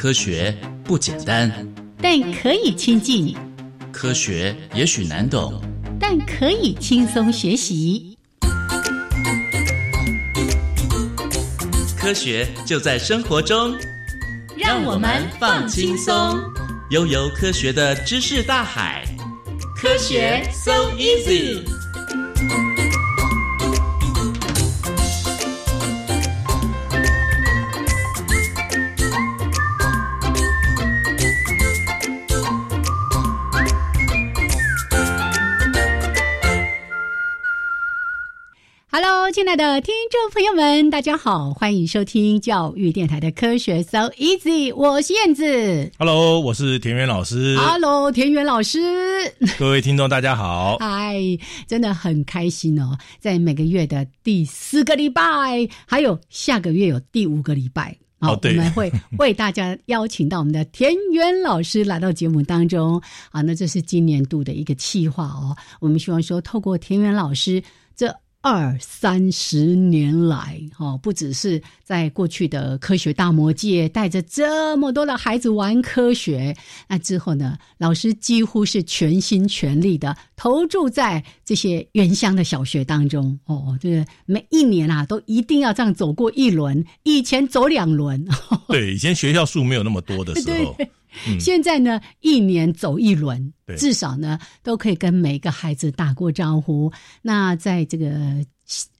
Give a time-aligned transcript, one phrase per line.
[0.00, 1.52] 科学不简单，
[2.00, 3.36] 但可以亲近；
[3.92, 5.60] 科学也许难懂，
[6.00, 8.16] 但可以轻松学习。
[11.98, 13.76] 科学就在生活中，
[14.56, 16.40] 让我们放轻松，
[16.88, 19.04] 悠游科学的知识大海。
[19.76, 21.60] 科学 so easy。
[39.02, 45.90] Hello，亲爱的听众朋友们，大家好，欢迎收听教育电台的科学 So Easy，我是燕子。
[45.98, 47.56] Hello，我是田园老师。
[47.56, 48.78] Hello，田园老师。
[49.58, 50.76] 各位听众，大家好。
[50.80, 51.16] 嗨，
[51.66, 57.96] 真的很开心哦，在每个月的第四个礼拜，还有下个月有第五个礼拜。
[58.20, 65.56] 好，哦我们会 为大家邀请到我们的田园老师来到节目当中啊，那这是今年度的一个企划哦。
[65.80, 67.62] 我们希望说，透过田园老师
[67.96, 76.56] 这二三十年来，哦，不只是在过去的科学大魔界带着这么多的孩子玩科学，
[76.88, 83.38] 那之后呢，老师几乎是全心全力的投注在这些原乡的小学当中。
[83.44, 88.26] 哦，这个每一年啊，都一定要这样走过一轮，以前走两轮。
[88.68, 90.90] 对，以前学校数没有那么多的时候，对，
[91.38, 96.92] 现在呢，一年走一轮，至少呢都可以跟每个孩子打过招呼。
[97.22, 98.44] 那在这个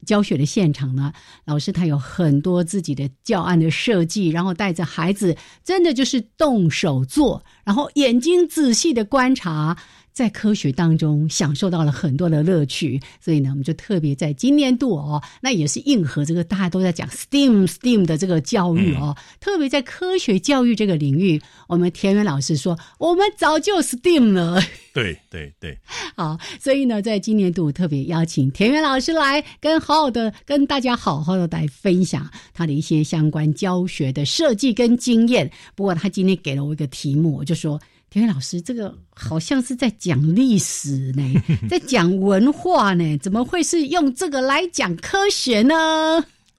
[0.05, 1.13] 教学的现场呢，
[1.45, 9.77] 老师他有很多自己的教案的设计，然后带着孩子真的就是动手做，然后眼睛仔细的观察。
[10.13, 24.61] 在科学当中享受到了很多的乐趣，所以呢，我们就特别在今年度哦，那也是应和这个大家都在讲 STEAM STEAM 的这个教育哦，特别在科学教育这个领域，我们田园老师说，我们早就 STEAM 了。
[24.93, 25.79] 对 对对，
[26.17, 35.51] 好，所以呢，在今年度特别邀请田园老师来跟好好的跟大家好好的来分享他的一些相关教学的设计跟经验。
[35.75, 37.81] 不过他今天给了我一个题目，我就说。
[38.11, 41.23] 田园老师，这个好像是在讲历史呢，
[41.71, 45.75] 在讲文化呢，怎么会是用这个来讲科学呢？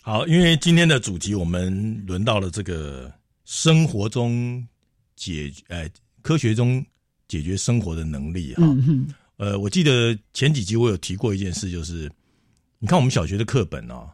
[0.02, 3.14] 好，因为今天的主题我们轮到了这个
[3.44, 4.66] 生活中
[5.18, 5.90] 解呃
[6.22, 6.84] 科学中
[7.28, 8.64] 解决生活的能力哈。
[9.36, 12.10] 呃，我记得前几集我有提过一件事，就是
[12.80, 14.10] 你看我们小学的课本哦，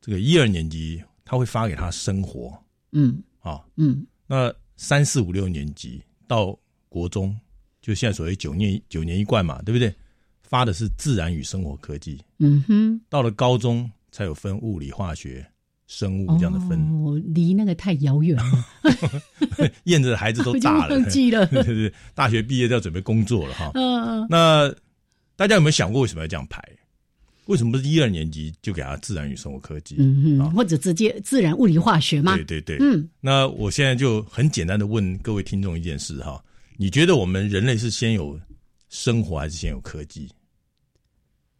[0.00, 2.52] 这个一二年级他会发给他生活
[2.90, 6.58] 嗯啊，嗯那三四五六年级到
[6.90, 7.34] 国中，
[7.80, 9.90] 就现在所谓九年九年一贯嘛，对不对？
[10.42, 15.46] 发的是自然与生活科技，嗯哼，到了高中才有分物理、化学、
[15.86, 16.76] 生物这样的分。
[17.04, 18.64] 哦，离那个太遥远了，
[19.84, 21.46] 燕子的孩子都大了，忘记了。
[21.54, 23.70] 对对对，大学毕业都要准备工作了哈。
[23.74, 24.74] 嗯那
[25.36, 26.60] 大家有没有想过为什么要这样排？
[27.46, 29.94] 为什么不是一二年级就给他自然与生活科技？
[30.00, 32.34] 嗯哼，啊或者直接自然物理化学吗？
[32.34, 36.42] 对对对，嗯，那我现在就很简单的问各位听众一件事哈，
[36.80, 38.40] 你觉得我们人类是先有
[38.88, 40.30] 生活还是先有科技？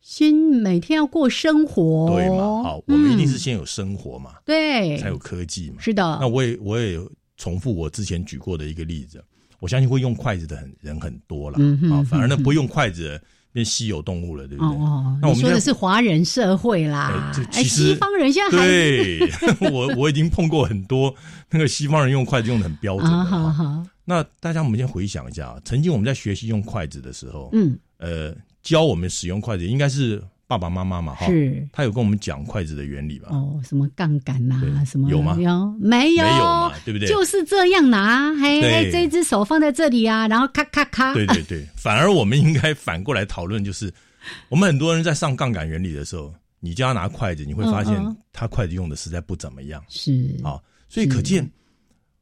[0.01, 2.63] 先每天要过生活，对嘛？
[2.63, 5.77] 好，我们一定是嗯先有生活嘛，对，才有科技嘛。
[5.79, 9.23] 是的那，我也我也有重复我之前举过的一个例子，
[9.59, 11.59] 我相信会用筷子的很人很多了
[11.93, 13.23] 啊，反而呢不用筷子的
[13.53, 14.75] 变稀有动物了，对不对？
[14.75, 19.21] 哦哦，那我们说的是华人社会啦哎西方人现在还对，
[19.71, 21.15] 我我已经碰过很多
[21.51, 23.87] 那个西方人用筷子用的很标准的啊，好哈。
[24.11, 31.69] 好，那大家我们先回想一下啊，曾经我们在学习用筷子的时候，嗯，呃，教我们使用筷子应该是爸爸妈妈嘛，哈，是。
[31.73, 33.29] 他有跟我们讲筷子的原理吧？
[33.31, 35.33] 哦，什么杠杆呐，对什么有吗？
[35.35, 35.77] 有没有？
[35.79, 37.09] 没有嘛，对不对？
[37.09, 43.93] 就是这样拿，嘿，嘿这只手放在这里啊，然后咔咔咔，对对对，反而我们应该反过来讨论，就是
[44.49, 49.81] 我们很多人在上杠杆原理的时候，你叫他拿筷子，你会发现他筷子用的实在不怎么样。
[49.89, 50.37] 是。
[50.43, 50.59] 啊，
[50.89, 51.49] 所以可见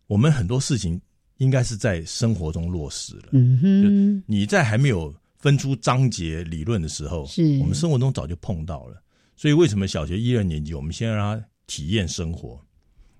[0.06, 1.00] 我们很多事情
[1.38, 3.30] 应该是在生活中落实了。
[3.32, 9.02] 嗯哼，你在还没有分出章节理论的时候，是我们生活中早就碰到了。
[9.36, 12.60] 所以为什么小学一二年级我们先让他体验生活？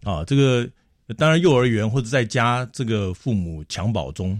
[0.02, 0.68] 啊，这个
[1.16, 4.38] 当然幼儿园或者在家这个父母襁褓中，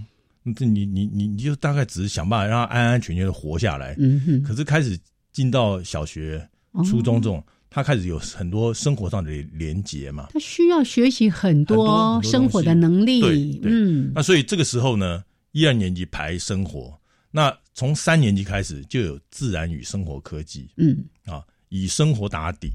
[0.56, 3.94] 这你你你你就大概只是想办法让他安安全全的活下来。
[3.98, 4.98] 嗯哼，可是开始
[5.32, 6.48] 进到小学、
[6.84, 10.28] 初中这种，他开始有很多生活上的连结嘛。
[10.32, 13.20] 他需要学习很多生活的能力。
[13.20, 13.70] 对对。
[13.72, 14.12] 嗯。
[14.14, 15.22] 那所以这个时候呢，
[15.52, 16.98] 一二年级排生活，
[17.30, 21.04] 那从三年级开始就有自然与生活科技嗯。
[21.26, 22.70] 啊，以生活打底，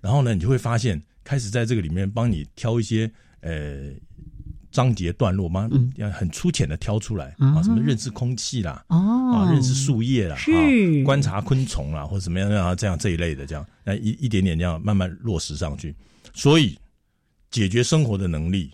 [0.00, 3.10] 然后呢，你就会发现开始在这个里面帮你挑一些
[3.40, 3.90] 呃
[4.76, 5.90] 章节段落嘛，嗯。
[5.96, 7.56] 要很粗浅的挑出来啊。
[7.56, 8.96] 啊，什么认识空气啦，哦，
[9.32, 10.52] 啊，认识树叶啦，是。
[10.52, 15.94] 啊观察昆虫啦，或者怎么样啊，这样这一类的，这样那一一点点这样慢慢落实上去。
[16.34, 16.78] 所以
[17.50, 18.70] 解决生活的能力，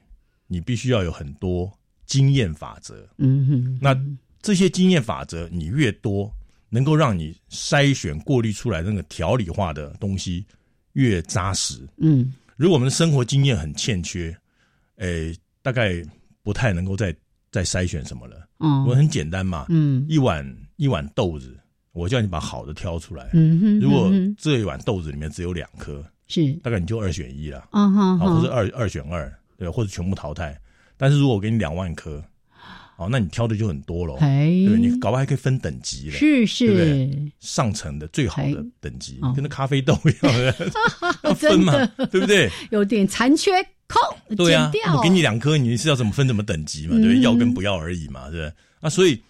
[0.49, 1.73] 你必须要有很多
[2.05, 3.09] 经验法则。
[3.19, 3.97] 嗯哼，那
[4.43, 6.33] 这些经验法则，你越多，
[6.69, 10.45] 能够让你筛选、过滤出来那个条理化的东西
[10.95, 11.89] 越扎实。
[11.99, 12.35] 嗯。
[12.57, 14.37] 如果我们的生活经验很欠缺，
[14.97, 16.03] 诶、大概
[16.43, 17.15] 不太能够再
[17.51, 18.37] 再筛选什么了。
[18.59, 18.85] 哦。
[18.89, 20.05] 我很简单嘛，嗯。
[20.09, 20.45] 一碗
[20.77, 21.57] 一碗豆子，
[21.93, 23.31] 我叫你把好的挑出来。
[23.33, 26.53] 嗯哼，如果这一碗豆子里面只有两颗，是。
[26.63, 30.59] 大概你就二选一了，啊哈好，或者，二二选二，对，或者全部淘汰。
[30.97, 32.23] 但是如果我给你两万颗，
[32.97, 34.79] 好，那你挑的就很多喽，哎，对？
[34.79, 40.71] 你搞不好还可以分等级了，是对不是，上层的最好的哎等级哦，跟那咖啡豆一样的，
[41.25, 41.73] 要分嘛，
[42.11, 42.49] 对不对？
[42.71, 43.51] 有点残缺，
[43.93, 46.95] 空对啊剪，掉，我给你两颗，你是要怎么分怎么等级嘛？
[46.97, 47.19] 对不对？
[47.19, 48.53] 嗯要跟不要而已嘛，对不对？
[48.81, 49.21] 那所以，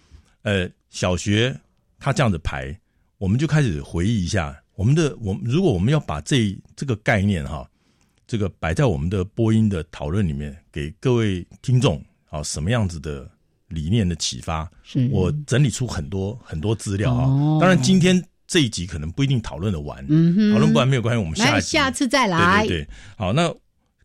[0.43, 1.55] 呃，小学
[1.99, 2.75] 他这样子排，
[3.17, 7.69] 我们就开始回忆一下，我们的我们如果我们要把这这个概念哈，
[8.25, 13.29] 这个摆在我们的播音的讨论里面，给各位听众啊，什么样子的
[13.67, 14.69] 理念的启发？
[14.83, 17.25] 是我整理出很多很多资料啊。
[17.27, 23.53] 哦当然，今天这一集可能不一定讨论的完，嗯，讨论不完没有关系，我们下一集下次再来，对对对，好，那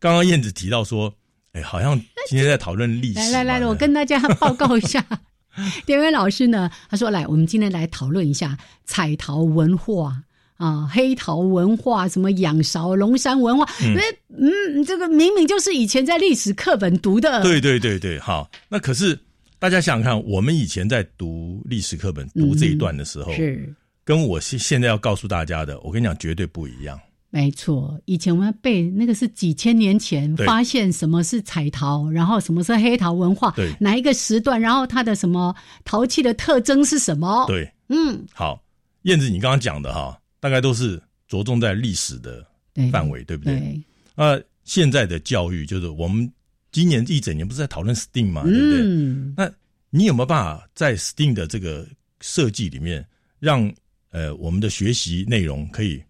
[0.00, 1.12] 刚刚燕子提到说，
[1.52, 1.98] 哎，好像
[2.28, 3.18] 今天在讨论历史。
[3.18, 5.04] 来来来，我跟大家报告一下，
[5.86, 10.22] 典韦老师呢，他说来，我们今天来讨论一下彩陶文化。
[10.58, 19.16] 啊，黑陶文化，什么仰韶龙山文化，因为嗯，这个明明就是以前在历史课本读的，对对对对，好，那可是
[19.60, 23.72] 大家想想看，我们以前在读历史课本读这一段的时候，是
[24.02, 26.98] 跟我现现在要告诉大家的，我跟你讲绝对不一样。
[27.30, 28.00] 没错。
[28.06, 35.54] 以前我们背那个是几千年前发现什么是彩陶，然后什么是黑陶文化，对哪一个时段，然后它的什么
[35.84, 38.62] 陶器的特征是什么？，对，嗯，好，
[39.02, 42.46] 燕子，你刚刚讲的哈，大概都是着重在历史的，
[42.90, 43.58] 范围，对不对？
[43.58, 43.82] 对，
[44.14, 46.30] 那现在的教育就是我们
[46.72, 48.80] 今年一整年不是在讨论 STEAM 嘛，对不对？
[48.82, 49.50] 嗯，那
[49.90, 51.86] 你有没有办法在 STEAM 的这个
[52.20, 53.06] 设计里面，
[53.38, 53.70] 让
[54.10, 56.02] 呃我们的学习内容可以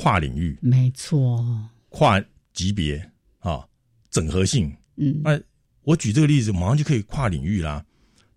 [0.00, 1.44] 跨领域、没错，
[1.88, 2.22] 跨
[2.54, 2.96] 级别
[3.40, 3.66] 啊，
[4.10, 4.72] 整合性？
[4.94, 5.38] 嗯，那
[5.82, 7.84] 我举这个例子，马上就可以跨领域啦。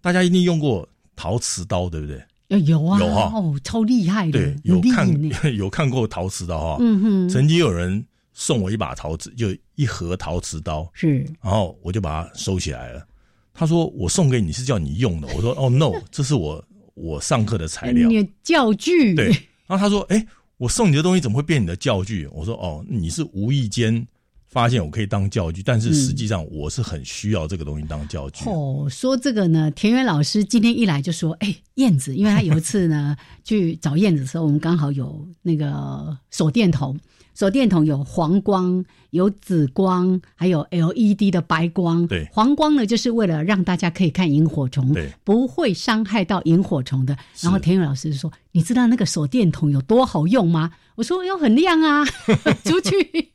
[0.02, 2.20] 大家一定用过陶瓷刀，对不对？
[2.48, 5.08] 呃有啊，有哈哦，超厉害的，对，有看
[5.56, 6.78] 有看过陶瓷刀哈。
[6.80, 8.04] 嗯哼，曾经有人
[8.34, 13.06] 送我一把陶瓷，就一盒陶瓷刀，是然后我就把它收起来了。
[13.54, 16.64] 他说：“我送给你是叫你用的。”我说：“哦，no，这是我
[16.96, 18.10] 我上课的材料。”
[18.42, 19.28] 教具，对，
[19.68, 20.26] 然后他说：“哎，
[20.62, 24.06] 我送你的东西怎么会变你的教具？”我说：“哦，你是无意间
[24.46, 28.48] 发现我可以当教具，但是实际上我是很需要这个东西当教具。
[28.48, 36.96] 哦，说这个呢，田园老师今天一来就说：“哎，燕子，因为他有一次呢 去找燕子的时候，我们刚好有那个手电筒，
[37.42, 42.06] 手电筒有黄光、有紫光，还有 LED 的白光。
[42.06, 47.18] 对黄光呢，就是为了让大家可以看萤火虫，对不会伤害到萤火虫的。
[47.40, 52.06] 然后田宇老师说：“你知道那个手电筒有多好用吗？”我说：“哟，很亮啊，
[52.64, 53.32] 出去。”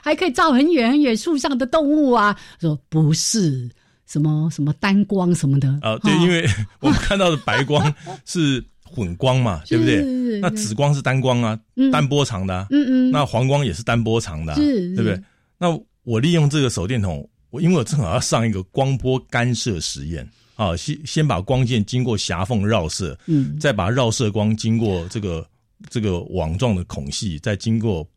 [0.00, 2.38] 还可以照很远很远树上的动物啊。
[2.60, 3.68] 说不是
[4.06, 6.46] 什么什么单光什么的啊，对，哦因为
[6.78, 7.92] 我们看到的白光
[8.24, 8.64] 是
[8.94, 10.02] 混光嘛，对不对？
[10.40, 11.90] 那紫光是单光啊，嗯。
[11.90, 12.66] 单波长的、啊。
[12.70, 15.20] 嗯嗯，那黄光也是单波长的、对不对？
[15.58, 20.28] 那我利用这个手电筒，我因为我正好要上一个光波干涉实验。
[20.56, 23.58] 啊，先先把光线经过狭缝绕射，嗯。
[23.58, 25.44] 再把绕射光经过这个
[25.90, 28.08] 这个网状的孔隙，再经过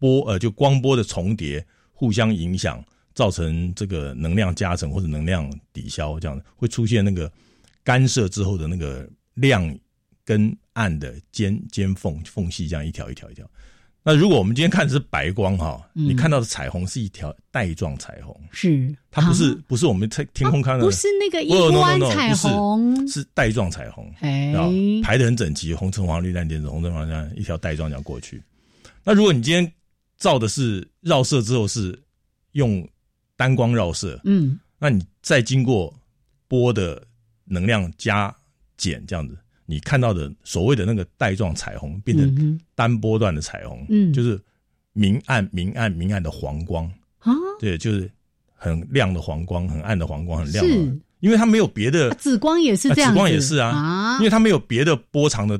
[0.00, 7.30] 波呃就光波的重叠，互相影响，造成这个能量加成或者能量抵消，这样会出现那个
[7.84, 9.62] 干涉之后的那个亮
[10.32, 13.46] 跟暗的尖尖缝缝隙，这样一条一条一条。
[14.02, 16.06] 那如果我们今天看的是白光哈，嗯。
[16.08, 18.96] 你看到的彩虹是一条带状彩虹，是。
[19.10, 19.58] 它不是、啊。
[19.68, 24.10] 不是我们在天空看到的，不是那个一弯 no，彩虹，是带状彩虹。
[24.20, 24.52] 哎。
[24.54, 24.66] 啊，
[25.04, 28.42] 排的很整齐，红橙黄绿蓝靛紫，红橙黄绿蓝一条带状这样过去。
[29.04, 29.70] 那如果你今天
[30.16, 31.96] 照的是绕射之后是
[32.52, 32.88] 用
[33.36, 34.58] 单光绕射，嗯。
[34.78, 35.94] 那你再经过
[36.48, 37.00] 波的
[37.44, 38.34] 能量加
[38.76, 39.38] 减这样子，
[39.72, 44.12] 你看到的所谓的那个带状彩虹变成嗯单波段的彩虹，嗯。
[44.12, 44.38] 就是
[44.92, 46.84] 明暗明暗明暗的黄光，
[47.20, 48.10] 啊，对，就是
[48.52, 50.74] 很亮的黄光，很暗的黄光，很亮的，
[51.20, 55.58] 因为它没有别的啊，紫光也是这样，啊紫光也是啊啊，因为它没有别的波长的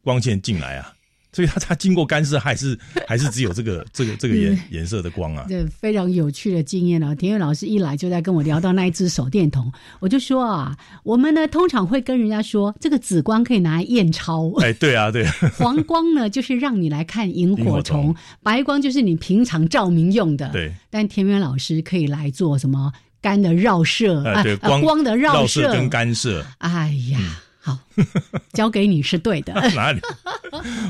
[0.00, 0.94] 光线进来啊，
[1.32, 5.44] 所以它它经过干涉还是还是只有这个这个这个颜颜色的光啊。
[5.48, 7.14] 对非常有趣的经验了。
[7.14, 20.48] 田园老师一来就在跟我聊到那一只手电筒，我就说啊，我们呢通常会跟人家说，这个紫光可以拿来验钞，哎，对啊，对啊， 黄光呢就是让你来看萤火虫虫，白光就是你平常照明用的。
[20.50, 27.18] 对，但田园老师可以来做什么干的绕射呃，对，光的绕射跟干涉哎呀，
[27.62, 27.78] 好，
[28.54, 29.52] 交给你是对的。
[29.76, 30.00] 哪里？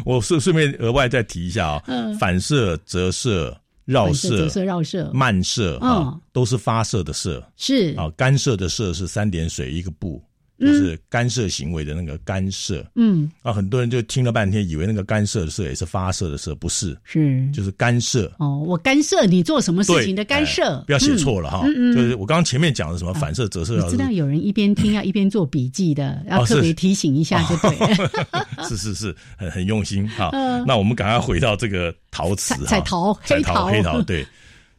[0.04, 1.82] 我顺顺便额外再提一下啊、
[2.18, 5.10] 反射、折射、绕射折射、射绕射。
[5.12, 6.20] 漫射啊、嗯。
[6.32, 7.44] 都是发射的射。
[7.56, 7.94] 是。
[7.98, 10.22] 啊，干涉的射是三点水一个部，
[10.60, 13.52] 就是干涉行为的那个干涉嗯啊。
[13.52, 18.30] 很多人就听了半天，以为那个干涉的涉也是发射的射，不是，是就是干涉。
[18.38, 21.66] 哦，我干涉你做什么事情的干涉哎，不要写错了哈。
[21.66, 28.66] 就是我刚刚前面讲的什么反射、折射、你知，道有人一边听 要一边做笔记的，要哦是特别提醒一下就对了。
[28.68, 30.30] 是是是，很很用心哈。
[30.32, 34.26] 嗯那我们赶快回到这个陶瓷彩，彩陶彩黑陶陶黑陶，对。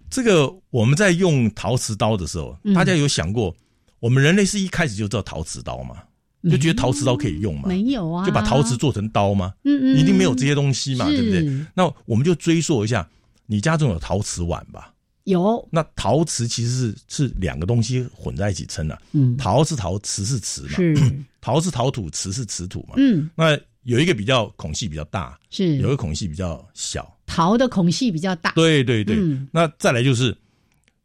[0.10, 3.56] 这个我们在用陶瓷刀的时候，嗯大家有想过，
[4.02, 6.04] 我们人类是一开始就知道陶瓷刀嘛？
[6.50, 7.68] 就觉得陶瓷刀可以用吗？
[7.68, 9.54] 没有啊，就把陶瓷做成刀吗？
[9.64, 11.66] 嗯嗯，一定没有这些东西嘛，是对不对？
[11.74, 13.08] 那我们就追溯一下，
[13.46, 14.92] 你家中有陶瓷碗吧？
[15.26, 20.70] 有，那陶瓷其实是是两个东西混在一起称的、嗯，陶是陶，瓷是瓷嘛。
[20.70, 20.96] 是，
[21.40, 22.96] 陶是陶土，瓷是瓷土嘛。
[22.98, 27.16] 嗯，那有一个比较孔隙比较大，是有一是个孔隙比较小。
[27.28, 30.36] 陶的孔隙比较大，对对对，嗯那再来就是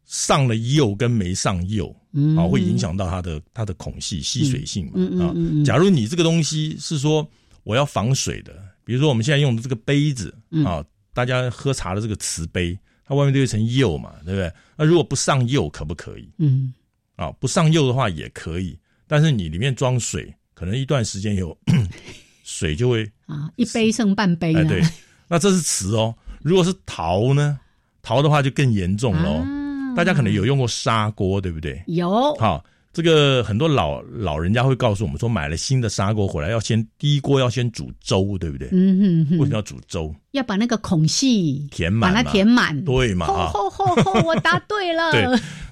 [0.05, 2.06] 上了釉跟没上釉嗯
[2.37, 5.33] 啊，会影响到它的它的孔隙吸水性嘛啊。
[5.65, 7.27] 假如你这个东西是说
[7.63, 10.83] 我要防水的，比如说我们现在用的这个杯子嗯啊，
[11.13, 14.51] 大家喝茶的这个瓷杯，它外面都有一层釉嘛，对不对？
[14.77, 16.73] 那如果不上釉可不可以嗯
[17.15, 17.31] 啊？
[17.33, 21.57] 不上釉的话也可以，但是你里面装水，可能一段时间以后
[22.43, 24.81] 水就会啊，一杯剩半杯哎，对，
[25.27, 26.15] 那这是瓷哦。
[26.41, 27.59] 如果是陶呢？
[28.01, 29.43] 陶的话就更严重了哦。
[29.43, 29.56] 啊
[29.97, 31.81] 大家可能有用过砂锅，对不对？
[31.87, 32.63] 有，好，
[32.93, 38.69] 这个很多老老人家会告诉我们说，买了新的砂锅回来，要先第一锅要先煮粥，对不对？
[38.71, 40.13] 嗯哼哼，为什么要煮粥？
[40.33, 43.25] 要把那个孔隙填满把它填满，对嘛？
[43.25, 45.25] 吼啊，吼吼吼，我答对了，对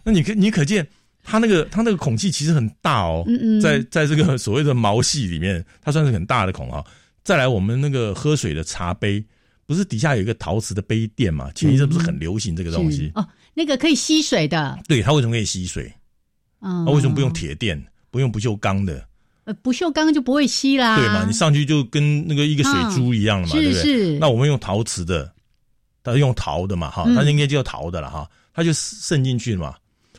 [0.03, 0.87] 那你可你可见
[1.23, 6.83] 它那个它那个孔隙其实很大哦，嗯嗯在在这个所谓的毛细里面，它算是很大的孔啊。
[7.23, 9.23] 再来，我们那个喝水的茶杯，
[9.65, 11.51] 不是底下有一个陶瓷的杯垫嘛？
[11.53, 13.05] 前一阵不是很流行这个东西？
[13.05, 15.91] 是哦，那个可以吸水的，对，它为什么可以吸水？
[16.61, 17.83] 嗯，那、为什么不用铁垫？
[18.11, 19.03] 不用不锈钢的？
[19.45, 21.25] 呃，不锈钢就不会吸啦，对嘛？
[21.25, 23.81] 你上去就跟那个一个水珠一样了嘛，对不对？
[23.81, 25.33] 是，那我们用陶瓷的，
[26.03, 29.75] 它是用陶的嘛，哈，嗯它应该叫陶的了哈，它就渗进去了嘛。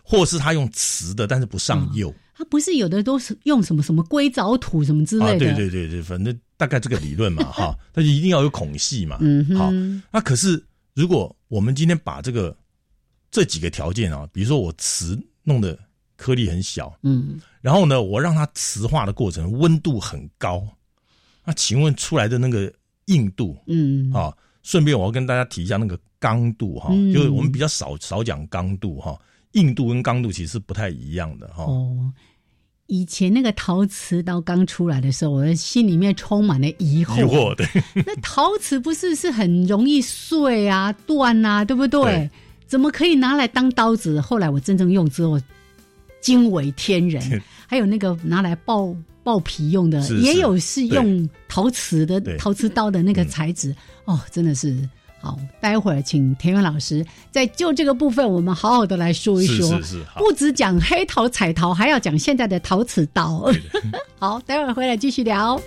[0.08, 9.18] 或是它用瓷的，但是不上釉、它不是有的都是用什么什么硅藻土什么之啊，类的，对对对对，反正大概这个理论嘛， 哈，它就一定要有孔隙嘛。
[9.20, 9.72] 嗯哼，好，
[10.12, 10.62] 那可是
[10.94, 12.56] 如果我们今天把这个
[13.36, 15.78] 这几个条件啊，比如说我瓷弄的
[16.16, 20.66] 颗粒很小，嗯，然后呢，我让它磁化的过程温度很高，
[21.44, 22.72] 那请问出来的那个
[23.08, 24.34] 硬度嗯，啊？
[24.62, 29.20] 顺便我要跟大家提一下那个刚度哈，嗯就是我们比较少少讲刚度哈，
[29.52, 31.64] 硬度跟刚度其实不太一样的哈。
[31.64, 32.10] 哦。
[32.86, 37.18] 以前那个陶瓷刀刚出来的时候，我的心里面充满了疑惑。
[37.18, 37.66] 疑惑对，
[38.06, 42.00] 那陶瓷不是是很容易碎啊、断啊，对不对？
[42.00, 42.30] 对
[42.66, 44.20] 怎么可以拿来当刀子？
[44.20, 45.40] 后来我真正用之后，
[46.20, 47.42] 惊为天人。
[47.66, 48.94] 还有那个拿来爆
[49.24, 53.74] 爆皮用的，是是也有是用陶瓷的陶瓷刀的那个材质。
[54.04, 54.76] 哦，真的是
[55.20, 55.38] 好。
[55.60, 59.82] 待会儿请田园老师在就这个部分，我们好好的来说一是说。
[59.82, 63.50] 是是，好，不只讲黑陶、彩陶，还要讲现在的陶瓷刀。
[64.18, 65.60] 好，待会儿回来继续聊。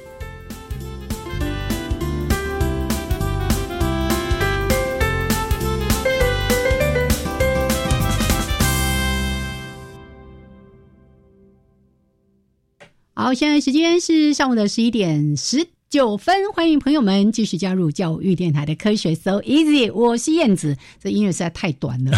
[13.21, 20.77] 好，现在时间是上午的十一点十九分，欢迎朋友们继续加入教育电台的科学 So Easy，我是燕子。
[21.03, 22.17] 这音乐实在太短了。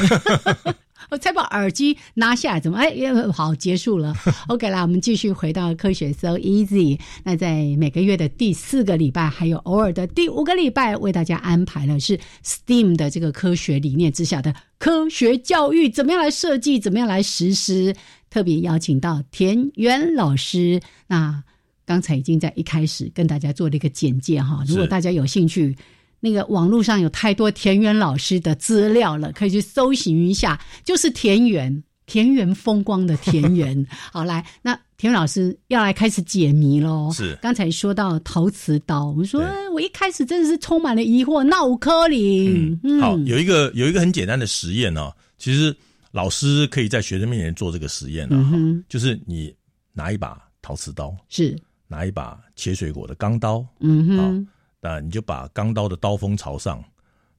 [1.09, 2.93] 我才把耳机拿下来，怎么哎，
[3.33, 4.15] 好结束了。
[4.47, 6.99] OK 啦，我们继续回到科学 So Easy。
[7.23, 17.95] 那在每个月的第四个礼拜，还有偶尔的第五个礼拜，为大家安排了是 STEAM 的这个科学理念之下的科学教育，怎么样来设计，怎么样来实施。
[18.31, 20.81] 特别邀请到田园老师。
[21.05, 21.43] 那
[21.85, 25.77] 刚才已经在一开始跟大家做了一个简介哈，如果大家有兴趣。
[26.23, 30.61] 那个网络上有太多田园老师的资料了，可以去搜寻一下。
[30.85, 33.83] 就是田园，田园风光的田园。
[34.13, 37.11] 好，来，那田园老师要来开始解谜喽。
[37.11, 42.77] 是，刚才说到陶瓷刀，我说我一开始真的是充满了疑惑，闹科里。
[43.01, 45.75] 好，有一个有一个很简单的实验哦，其实
[46.11, 49.55] 老师可以在学生面前做这个实验呢，就是你
[49.93, 54.47] 拿一把陶瓷刀，是拿一把切水果的钢刀，嗯哼。
[54.83, 56.83] 那你就把钢刀的刀锋朝上，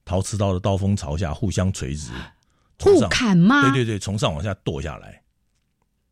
[0.05, 2.13] 陶瓷刀的刀锋朝下，互相垂直，
[2.79, 3.63] 互砍吗？
[3.63, 5.21] 对对对，从上往下剁下来，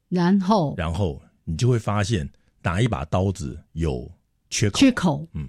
[0.09, 2.29] 然后然后你就会发现
[2.63, 4.11] 哪一把刀子有
[4.49, 4.79] 缺口？
[4.79, 5.49] 缺口，嗯，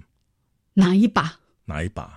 [0.72, 1.34] 哪一把？
[1.64, 2.14] 哪一把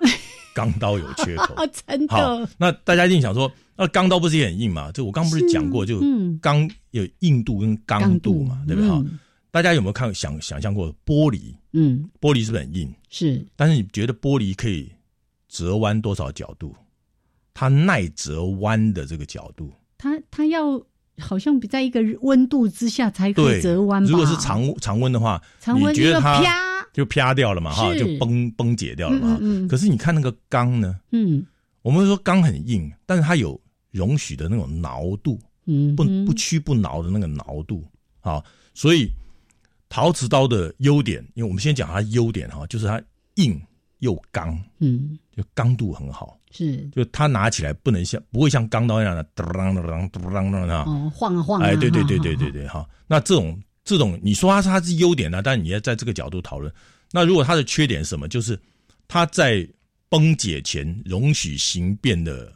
[0.56, 1.54] 钢刀有缺口？
[1.86, 2.16] 真的？
[2.16, 4.92] 好，那大家一定想说，那钢刀不是也很硬吗？
[4.94, 6.00] 就我刚不是讲过，就
[6.42, 8.90] 钢有硬度跟刚度嘛，对不对？
[8.90, 9.04] 哈。
[9.52, 11.54] 大家有没有看想想象过玻璃？
[11.74, 12.94] 嗯，玻璃是不是很硬？
[13.10, 13.46] 是。
[13.56, 14.92] 但是你觉得玻璃可以
[15.48, 16.74] 折弯多少角度？
[17.54, 20.82] 它耐折弯的这个角度，它它要
[21.20, 24.04] 好像比在一个温度之下才可以折弯。
[24.04, 29.40] 如果是常常温的话，常温觉得它啪就啪掉了嘛，哈，就崩崩解掉了嘛。
[29.70, 31.00] 可是你看那个钢呢？
[31.12, 31.46] 嗯，
[31.84, 33.62] 我们说钢很硬，但是它有
[33.92, 37.86] 容许的那种挠度，嗯，不不屈不挠的那个挠度
[38.22, 39.12] 啊，所以。
[39.88, 43.02] 陶瓷刀的优点，因为我们先讲它优点哈，就是它
[43.36, 43.62] 硬
[44.00, 56.70] 又刚，嗯，就刚度很好，是，就它拿起来不能像不会像钢刀一样的噔噔噔噔噔噔哈，哦，晃啊晃啊，哎，对对对对对对哈，那这种这种你说它是它是优点呢，但你要在这个角度讨论，
[57.14, 58.60] 那如果它的缺点是什么，就是
[59.08, 59.66] 它在
[60.10, 62.52] 崩解前容许形变的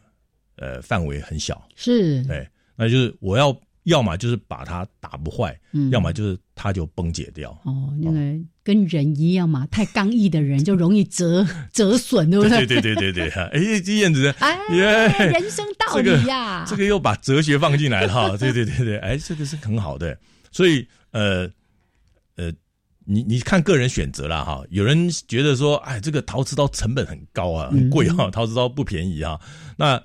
[0.58, 3.58] 呃范围很小，是，对，那就是我要。
[3.86, 7.50] 要么就是把它打不坏，嗯，要么就是它就崩解掉。
[7.64, 8.20] 哦，那个
[8.62, 12.68] 跟人一样嘛，太刚毅的人就容易折 折损，对不对？
[12.68, 14.60] 对对对对对，哎，这燕子， 哎，
[15.32, 18.38] 人生道理呀，这个又把哲学放进来了哈。
[18.38, 20.16] 对对对对，哎，这个是很好的。
[20.52, 21.50] 所以呃
[22.36, 22.52] 呃，
[23.06, 24.64] 你你看个人选择了哈。
[24.70, 29.40] 有人觉得说，哎，这个陶瓷刀成本很高啊，很贵哈，陶瓷刀不便宜啊。
[29.78, 30.02] 那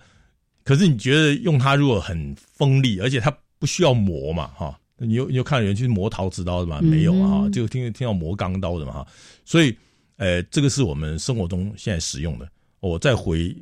[0.63, 6.81] 可是你觉得用它如果很锋利，而且它不需要磨嘛，哈，你有你有看有人去磨陶瓷刀的吗？
[6.81, 9.07] 没有啊，哈，就听听到磨钢刀的嘛，哈，
[9.45, 9.77] 所以，
[10.17, 12.49] 呃，这个是我们生活中现在使用的。
[12.81, 13.55] 我再回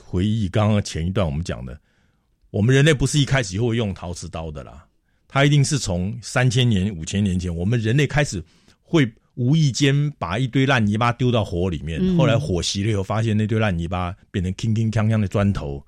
[0.00, 1.78] 回忆刚刚前一段我们讲的，
[2.50, 4.86] 我们人类不是一开始就会用陶瓷刀的啦，
[5.28, 8.42] 它一定是从三千年、五千年前，我们人类开始
[8.82, 15.84] 会无意间把一堆烂泥巴丢到火里面，后来火熄了以后，发现那堆烂泥巴变成铿铿锵锵的砖头。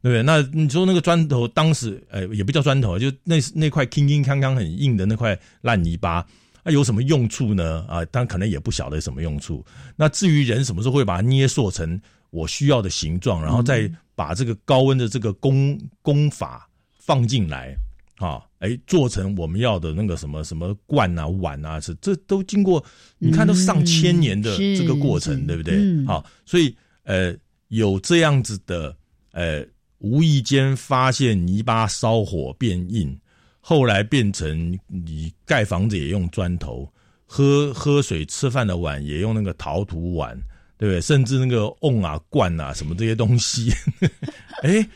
[0.00, 0.22] 对不对？
[0.22, 6.22] 那你说那个砖头，当时呃也不叫砖头，就那那块铿铿锵锵很硬的那块烂泥巴，
[6.62, 7.86] 那有什么用处呢？
[7.88, 9.64] 啊，当然可能也不晓得什么用处。
[9.96, 17.74] 那至于人什么时候会把它捏塑成我需要的形状，然后再把这个高温的这个工工法放进来
[18.16, 22.84] 啊，哎，做成我们要的那个什么什么罐啊碗啊，是这都经过
[23.18, 25.76] 你看都上千年的这个过程，对不对？
[26.06, 26.74] 好，所以
[27.04, 27.34] 呃
[27.68, 28.96] 有这样子的
[29.32, 29.66] 呃。
[30.00, 33.18] 无意间发现泥巴烧火变硬，
[33.58, 36.86] 后来变成你盖房子也用砖头，
[37.24, 40.38] 喝喝水吃饭的碗也用那个陶土碗，
[40.76, 41.00] 对不对？
[41.00, 43.72] 甚至那个瓮啊罐啊什么这些东西，
[44.62, 44.86] 哎，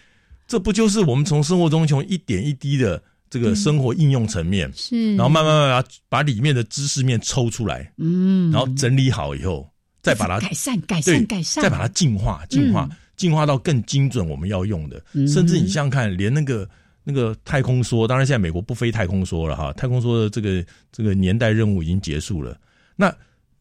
[0.48, 9.70] 这不就是我们从生活中从一点一滴的这个生活应用层面，是，然后慢慢慢慢把里面的知识面抽出来，嗯，然后整理好以后，
[10.02, 12.88] 再把它改善改善改善，再把它进化进化。
[13.18, 16.70] 进化到更精准，我们要用的，甚至你想想看，连那个
[17.02, 22.56] 那个太空梭，当然现在美国不飞太空梭了哈，太空梭的这个这个年代任务已经结束了。
[22.94, 23.12] 那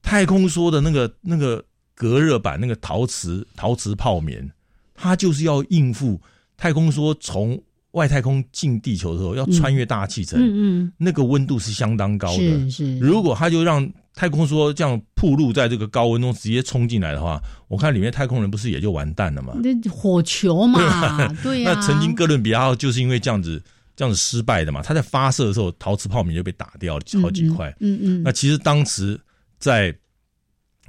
[0.04, 4.48] 太空梭的那个那个隔热板，那个陶瓷陶瓷泡棉，
[4.94, 6.22] 它就是要应付
[6.58, 12.70] 太空梭从外太空进地球的时候，要穿越大气层，嗯嗯，那个温度是相当高的。
[12.70, 19.54] 是是，如果它就让太空说这样铺路在这个高温中直接冲进来的话，我看里面太空人不是也就完蛋了吗？
[19.64, 21.74] 那火球嘛， 对呀。
[21.74, 23.62] 那曾经哥伦比亚号就是因为这样子
[23.96, 27.76] 这样子失败的嘛，他在发射的时候陶瓷泡棉就被打掉了好几块。
[27.80, 28.24] 嗯嗯。
[28.24, 29.20] 那其实当时
[29.60, 29.96] 在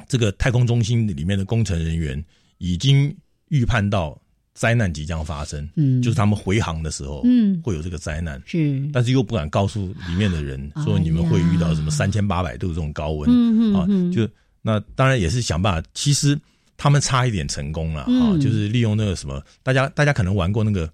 [0.07, 2.23] 这个太空中心里面的工程人员
[2.59, 3.15] 已经
[3.49, 4.21] 预判到
[4.59, 6.03] 灾难即将发生，嗯。
[6.03, 7.61] 就是他们回航的时候，嗯。
[7.63, 13.31] 会有这个灾难，是，但是又不敢告诉里面的人说你们会遇到什么三千八百度这种高温，
[13.77, 14.29] 啊嗯嗯，就
[14.61, 15.89] 那当然也是想办法。
[15.95, 16.37] 其实
[16.77, 20.91] 他们差一点成功了啊、嗯就是利用那个什么，大家大家可能玩过那个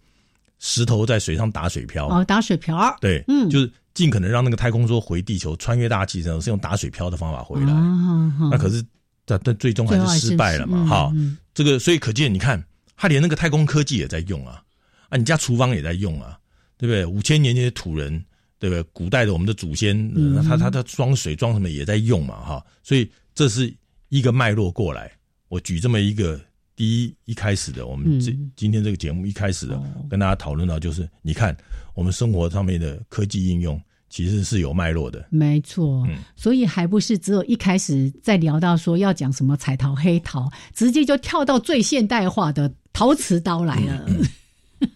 [0.61, 3.49] 石头在水上打水漂，哦，打水漂，对，嗯。
[3.49, 7.73] 就是尽可能让那个太空梭回地球，穿越大气层是用打水漂的方法回来。
[7.73, 8.85] 啊那可是
[9.25, 11.39] 但但最终还是失败了嘛，哈、嗯。
[11.55, 12.63] 这个所以可见，你看
[12.97, 14.63] 他连那个太空科技也在用啊，
[15.09, 16.39] 啊，你家厨房也在用啊，
[16.77, 17.05] 对不对？
[17.05, 18.25] 五千年前的土人，
[18.59, 18.83] 对不对？
[18.93, 23.75] 古代的我们的祖先，他他他装水装什么也在用嘛，哈，所以这是
[24.09, 25.11] 一个脉络过来。
[25.49, 26.41] 我举这么一个
[26.75, 31.57] 第一一开始的，我们这、嗯今天这个节目一开始的、哦跟大家讨论到，就是你看
[31.95, 44.07] 我们生活上面的科技应用其实是有脉络的，没错，嗯所以还不是只有一开始在聊到说要讲什么彩陶、黑陶，直接就跳到最现代化的陶瓷刀来了。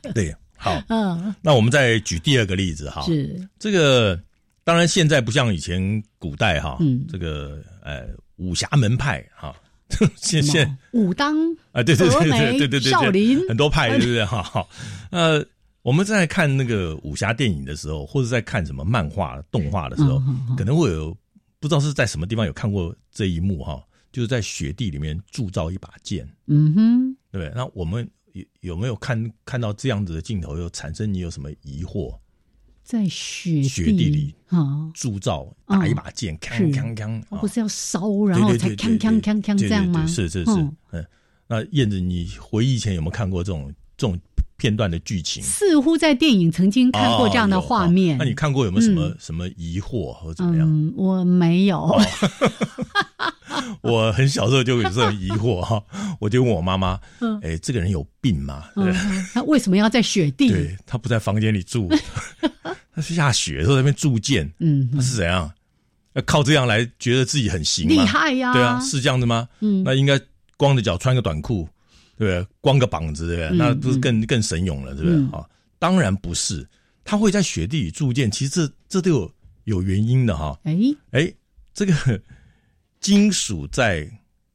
[0.14, 4.18] 对，好，嗯，那我们再举第二个例子哈，是，这个
[4.64, 7.04] 当然现在不像以前古代哈，嗯。
[7.08, 8.06] 这个呃
[8.36, 9.54] 武侠门派哈，
[10.16, 10.78] 现现。
[10.92, 11.36] 武当？
[11.72, 13.38] 啊对对对对对对对对，少林？
[13.48, 14.42] 很多派对不对哈？
[14.42, 14.68] 好，
[15.10, 15.44] 呃，
[15.82, 21.16] 我们在看那个武侠电影的时候，或者在看什么漫画、动画的时候嗯嗯嗯，可能会有
[21.58, 23.82] 不知道是在什么地方有看过这一幕哈，
[24.12, 27.52] 就是在雪地里面铸造一把剑，嗯哼，对不对？
[27.54, 32.18] 那我们有有没有看看到这样子的镜头，又产生你有什么疑惑？
[32.82, 40.04] 在雪雪地里啊，铸造嗯打一把剑，锵锵锵，啊不是要烧，然后才锵锵锵锵这样吗？
[40.04, 41.06] 对是是是嗯，嗯。
[41.46, 44.18] 那燕子，你回忆以前有没有看过这种这种
[44.58, 45.42] 片段的剧情？
[45.42, 48.16] 似乎在电影曾经看过这样的画面。
[48.16, 50.68] 哦那你看过有没有什么嗯什么疑惑或怎么样？
[50.68, 51.80] 嗯，我没有。
[51.80, 52.02] 哦
[53.82, 55.82] 我很小时候就有这种疑惑哈，
[56.20, 58.64] 我就问我妈妈嗯：“哎，这个人有病吗？
[59.32, 60.48] 他为什么要在雪地？
[60.50, 61.88] 对他不在房间里住，
[62.94, 65.50] 他是下雪的时候在那边铸剑，嗯，他是怎样？
[66.14, 67.90] 要靠这样来觉得自己很行吗？
[67.94, 68.52] 厉害呀！
[68.52, 69.48] 对啊，是这样子吗？
[69.60, 70.18] 嗯那应该
[70.56, 71.68] 光着脚穿个短裤，
[72.18, 72.54] 对不对？
[72.60, 73.56] 光个膀子，对不对？
[73.56, 75.16] 嗯那不是更更神勇了，对不对？
[75.16, 76.66] 嗯啊，当然不是，
[77.04, 79.32] 他会在雪地里铸剑，其实这这都有
[79.64, 80.58] 有原因的哈。
[80.64, 80.76] 哎，
[81.12, 81.32] 哎，
[81.72, 81.94] 这个
[83.00, 84.10] 金属在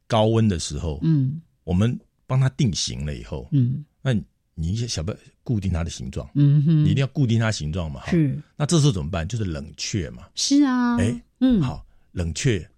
[0.07, 1.97] 高温的时候，嗯我们
[2.27, 4.23] 帮它定型了以后，嗯那你
[4.55, 6.29] 你想不要固定它的形状？
[6.35, 8.01] 嗯哼，你一定要固定它形状嘛。
[8.01, 9.27] 哈，是那这时候怎么办？
[9.27, 10.23] 就是冷却嘛。
[10.35, 12.69] 是啊，哎，嗯，好，冷却，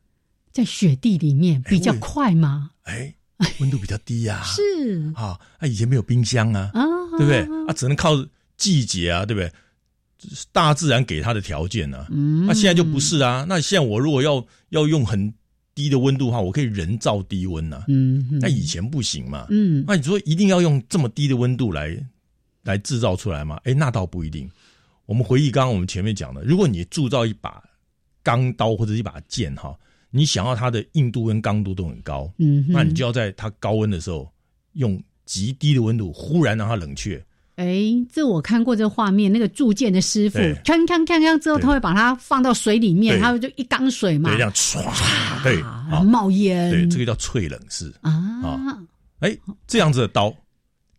[0.51, 2.71] 在雪地里面比较快吗？
[2.83, 3.13] 哎，
[3.59, 6.83] 温度比较低呀、是啊，啊，以前没有冰箱啊，啊，
[7.17, 7.41] 对不对？
[7.67, 8.11] 啊，只能靠
[8.57, 9.51] 季节啊，对不对？
[10.51, 13.45] 大自然给它的条件啊，嗯，那、现在就不是啊。
[13.47, 15.31] 那现在我如果要要用很
[15.75, 17.83] 低的温度的话，我可以人造低温啊。
[17.89, 19.45] 嗯，嗯，那以前不行嘛。
[19.49, 21.95] 嗯那你说一定要用这么低的温度来
[22.63, 23.59] 来制造出来吗？
[23.65, 24.49] 哎，那倒不一定。
[25.05, 27.61] 我们回忆刚刚我们前面讲的，如果你铸造一把
[28.23, 29.77] 钢刀或者一把剑哈，
[30.15, 34.31] 你想要它的硬度跟刚度都很高，嗯，那你就要在它高温的时候
[34.73, 37.21] 用极低的温度忽然让它冷却。
[37.55, 40.53] 哎，这我看过这画面，那个铸剑的师傅，对。
[40.63, 43.21] 锵锵锵锵之后，他会把它放到水里面，对。
[43.21, 44.29] 他就一缸水嘛。
[44.29, 45.61] 对，这，样唰，对，
[46.03, 47.93] 冒烟，对，这个叫淬冷式。
[48.01, 48.77] 啊，
[49.19, 50.33] 哎，这样子的刀，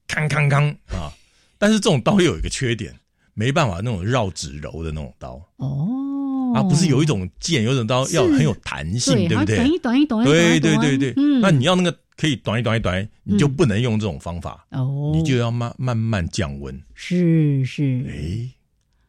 [0.09, 1.13] 康康康啊！
[1.59, 2.95] 但是这种刀又有一个缺点，
[3.35, 5.41] 没办法那种绕指柔的那种刀。
[5.57, 5.89] 哦，
[6.57, 9.57] 啊，不是有一种剑，有一种刀要很有弹性，对不对？
[9.57, 9.73] 它短？
[9.73, 10.81] 一短一短一短对一短。
[10.81, 16.79] 对对对，嗯，那你要那个可以短一短一短，你就不能用这种方法，哦，你就要慢慢慢降温。
[16.95, 18.51] 是是，哎，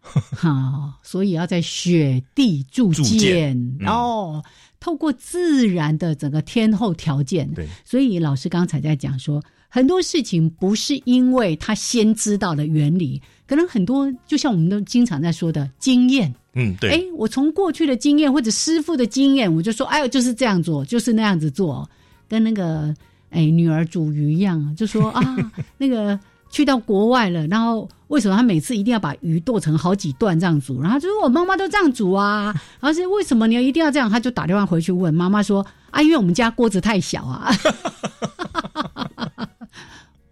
[0.02, 3.88] 好，所以要在雪地铸铸剑剑嗯。
[3.88, 4.44] 哦。
[4.80, 16.34] 透过自然的整个天候条件，对，所以老师刚才在讲说，很多事情不是因为他先知道的原理，可能很多就像我们都经常在说的经验。
[16.54, 21.88] 嗯，对哎，，我从过去的经验或者师傅的经验，我就说，哎呦，就是这样做，就是那样子做，
[22.28, 22.92] 跟那个
[23.30, 25.22] 哎女儿煮鱼一样，就说啊，
[25.78, 30.82] 那个去到国外了，然后为什么他每次一定要把鱼剁成好几段这样煮？
[30.82, 32.46] 然后就说我妈妈都这样煮啊，
[32.80, 34.10] 然后是为什么你要一定要这样？
[34.10, 37.52] 他就打电话回去问妈妈说啊，因为我们家锅子太小啊。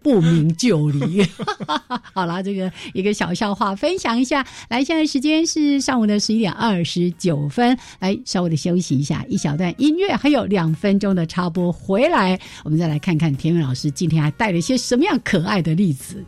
[0.06, 1.26] 不明就里。
[2.14, 4.46] 好啦，这个一个小笑话分享一下。
[4.68, 16.24] 来，现在时间是上午的十一点二十九分，来稍微的休息一下，一小段音乐，还有两分钟的插播，回来我们再来看看田园老师今天还带了一些什么样可爱的例子。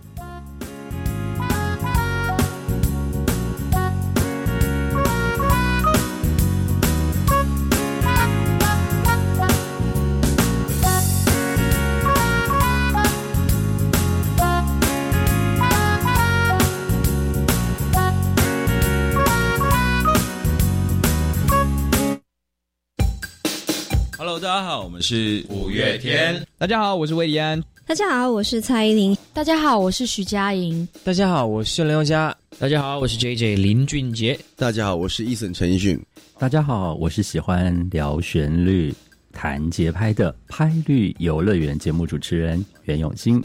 [24.38, 26.40] Hello，大家好，我们是五月天。
[26.57, 27.61] 大家好，我是魏迪安。
[27.85, 29.16] 大家好，我是蔡依林。
[29.33, 30.87] 大家好，我是徐佳莹。
[31.03, 32.37] 大家好，我是林宥嘉。
[32.57, 34.38] 大家好，我是 J J 林俊杰。
[34.55, 36.01] 大家好，我是 Eason 陈奕迅。
[36.38, 38.94] 大家好，我是喜欢聊旋律、
[39.33, 43.42] 弹节拍的拍律游乐园节目主持人袁永新。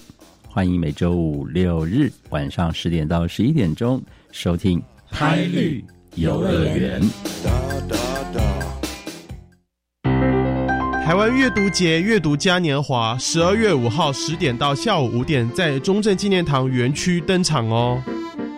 [0.48, 4.00] 欢迎每周五六日晚上十点到十一点钟
[4.32, 4.80] 收听
[5.10, 7.02] 拍律游乐园。
[11.06, 18.02] 台湾阅读节阅读嘉年华十二月五号十点到下午五点在中正纪念堂园区登场哦。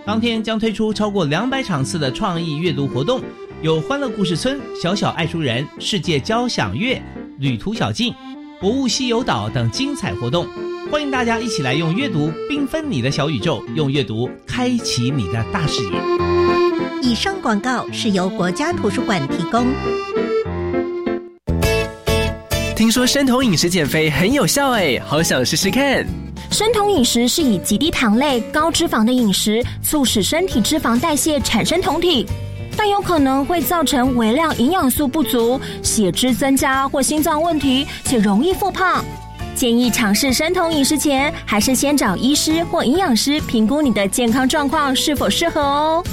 [0.05, 3.19] 当天将推出超过两百场次的创意阅读活动，
[3.63, 7.01] 有欢乐故事村、小小爱书人、世界交响乐、
[7.39, 8.13] 旅途小径、
[8.61, 10.47] 博物西游岛等精彩活动。
[10.91, 15.99] 欢迎大家一起来用阅读缤纷你的小宇宙，用阅读开启你的大视野。
[17.01, 19.65] 以上广告是由国家图书馆提供。
[22.75, 26.05] 听说生酮饮食减肥很有效哎，好想试试看。
[26.51, 32.25] 生酮饮食是以极低糖类、高脂肪的饮食，促使身体脂肪代谢产生酮体，
[32.75, 39.05] 但有可能会造成微量营养素不足、血脂增加或心脏问题，且容易复胖。
[39.55, 46.03] 建议尝试生酮饮食前，还是先找医师或营养师评估你的健康状况是否适合哦。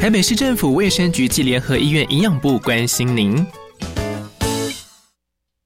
[0.00, 3.44] 台北市政府卫生局暨联合医院营养部关心您。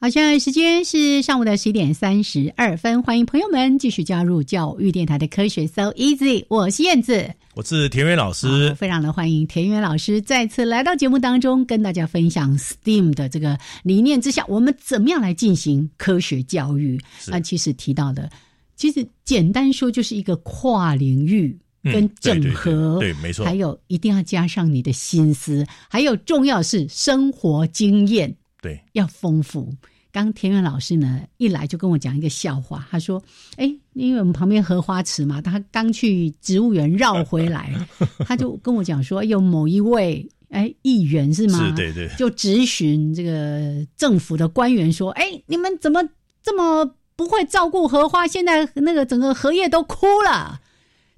[0.00, 16.96] 好，现在时间是上午的十一点三十二分，欢迎朋友们继续加入教育电台的科学 So Easy，我是燕子，我是田园老师，非常的欢迎田园老师再次来到节目当中，跟大家分享 STEAM 的这个理念之下，我们怎么样来进行科学教育？
[17.26, 18.30] 那其实提到的，
[18.76, 28.32] 其实简单说就是一个跨领域跟整合，对，没错，还有一定要加上你的心思，还有重要是生活经验。
[28.68, 29.74] 对，要丰富。
[30.10, 33.22] 刚田园老师呢一来就跟我讲一个笑话，他说
[33.56, 37.70] ：“哎，因为我们旁边荷花池嘛，他刚去植物园绕回来，
[38.26, 41.58] 他就跟我讲说，有某一位哎议员是吗？
[41.68, 46.02] 是，对对，就质询这个政府的官员说：，哎，你们怎么
[46.42, 48.26] 这么不会照顾荷花？
[48.26, 50.58] 现在那个整个荷叶都枯了。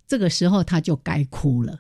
[0.09, 1.79] 这个时候他就该哭了，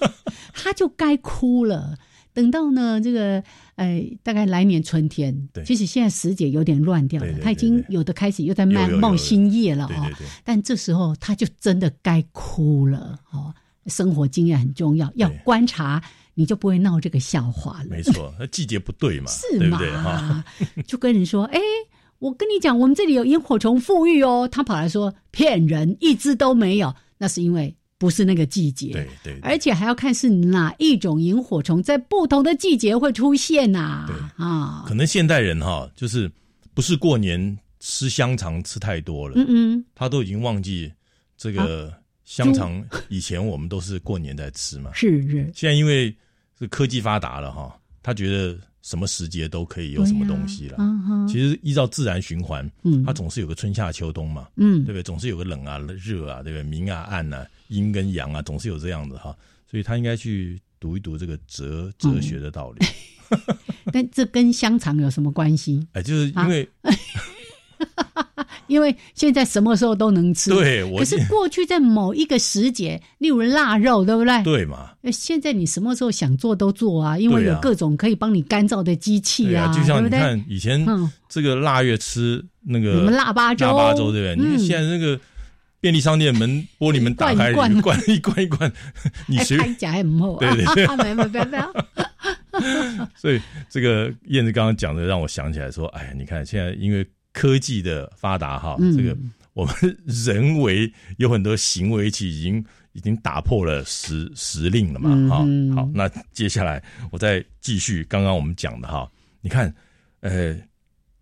[0.52, 1.96] 他就该哭了。”
[2.40, 3.42] 等到呢，这个
[3.76, 10.10] 呃，大概来年春天，其实现在时节有点乱掉了，它已经有的开始又在冒冒新叶了哦。
[10.42, 13.52] 但这时候他就真的该哭了哦。
[13.86, 16.02] 生活经验很重要，要观察，
[16.34, 17.88] 你就不会闹这个笑话了。
[17.90, 20.44] 没错，那季节不对嘛，是嘛？
[20.86, 21.58] 就跟人说，哎，
[22.18, 24.48] 我跟你讲，我们这里有萤火虫富裕哦。
[24.50, 27.74] 他跑来说骗人，一只都没有，那是因为。
[28.00, 34.08] 不是那个季节，对对，而且还要看是哪一种萤火虫在不同的季节会出现呐。
[34.38, 36.32] 啊，可能现代人哈，就是
[36.72, 40.90] 不是过年吃香肠吃太多了，嗯嗯，他都已经忘记
[41.36, 41.92] 这个
[42.24, 44.90] 香肠以前我们都是过年在吃嘛。
[44.94, 46.10] 是是，现在因为
[46.58, 50.78] 是科技发达了哈，他觉得什么时节都可以有什么东西了。
[51.28, 55.02] 其实依照自然循环，嗯，它总是有个春夏秋冬嘛，嗯，对不对？
[55.02, 56.62] 总是有个冷啊、热啊，对不对？
[56.62, 57.46] 明啊、暗啊。
[57.70, 59.34] 阴跟阳啊，总是有这样的哈，
[59.70, 62.86] 所以他应该去读一读这个哲哲学的道理。
[63.92, 65.86] 但这跟香肠有什么关系？
[65.92, 66.68] 哎，就是因为，
[68.66, 70.50] 因为现在什么时候都能吃。
[70.50, 74.42] 对，可是过去在某一个时节，例如腊肉，对不对？
[74.42, 74.90] 对嘛？
[75.12, 79.72] 现在你什么时候想做都做啊，因为有各种可以帮你干燥的机器啊。
[79.72, 80.84] 就像你看以前
[81.28, 84.50] 这个腊月吃那个什么腊八粥，腊八粥对不对？
[84.56, 85.20] 你现在那个。
[85.80, 87.98] 便利商店门玻璃门打开，灌 一罐
[88.42, 88.70] 一罐，
[89.26, 91.72] 你随便夹也不对对对，没没不要不要。
[93.16, 93.40] 所以
[93.70, 99.16] 这个燕子刚刚讲的，让我想起来说，哎呀，你看现在因为科技的发达哈，这个
[99.54, 102.62] 我们人为有很多行为，其实已经
[102.92, 105.08] 已经打破了时时令了嘛。
[105.30, 105.36] 哈，
[105.74, 109.74] 好，那接下来我再继续刚刚我们讲的哈，你看，
[110.20, 110.54] 呃，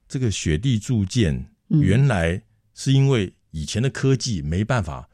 [0.08, 2.42] 这个雪地铸剑原来
[2.74, 3.32] 是因为。
[3.50, 5.08] 以前的科技没办法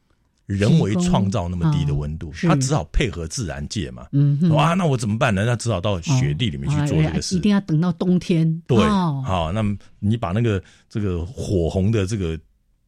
[0.47, 4.07] 人为创造那么低的温度，它只好配合自然界嘛。
[4.13, 5.45] 嗯，哇，那我怎么办呢？
[5.47, 8.63] 那只好到雪地里面去做这个事，一定要等到冬天。
[8.67, 12.39] 对，好，那么你把那个这个火红的这个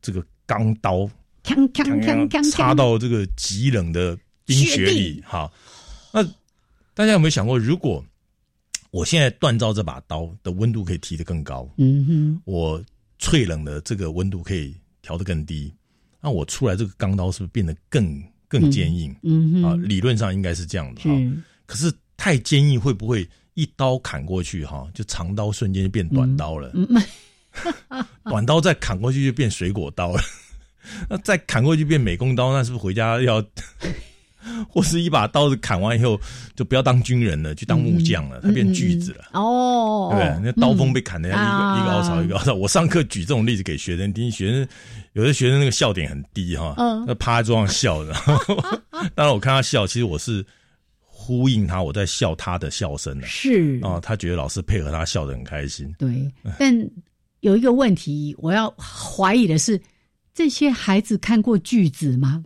[0.03, 1.09] 这个钢刀，
[1.45, 5.23] 锵锵锵锵，插到这个极冷的冰雪里。
[5.25, 5.51] 好，
[6.13, 6.23] 那
[6.93, 8.05] 大家有没有想过，如果
[8.91, 11.67] 我现在锻造这把刀的温度可以提得更高？
[11.79, 12.85] 嗯哼，我
[13.19, 14.75] 淬冷的这个温度可以
[15.07, 15.73] 调得更低。
[16.21, 19.15] 那我出来这个钢刀是不是变得更更坚硬？
[19.23, 21.11] 嗯啊，理论上应该是这样的哈。
[21.67, 26.73] 可是太坚硬会不会一刀砍过去哈，就长刀瞬间就变短刀了？
[28.25, 30.21] 短刀再砍过去就变水果刀了。
[31.09, 33.41] 那再砍过去变美工刀，那是不是回家要？
[34.69, 36.21] 或是一把刀子砍完以后，
[36.55, 39.25] 就不要当军人了，去当木匠了，他变锯子了。
[39.33, 40.53] 哦，对不对？
[40.53, 42.55] 那刀锋被砍的，一个一个凹槽一个凹槽。
[42.55, 44.69] 我上课举这种例子给学生听，学生
[45.13, 46.75] 有的学生那个笑点很低哈，
[47.07, 48.15] 那趴在桌上笑的。
[49.15, 50.45] 当然我看他笑，其实我是
[51.01, 53.27] 呼应他，我在笑他的笑声的。
[53.27, 55.93] 是啊，他觉得老师配合他笑得很开心。
[55.99, 56.75] 对，但
[57.41, 59.81] 有一个问题，我要怀疑的是，
[60.35, 62.43] 这些孩子看过锯子吗？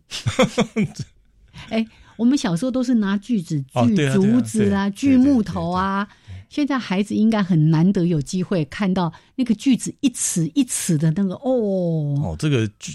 [1.70, 6.06] 哎，我们小时候都是拿锯子锯竹子啊，锯木头啊。
[6.48, 12.20] 现在孩子应该很难得有机会看到那个锯子一尺一尺的那个哦。
[12.20, 12.92] 哦，这个锯，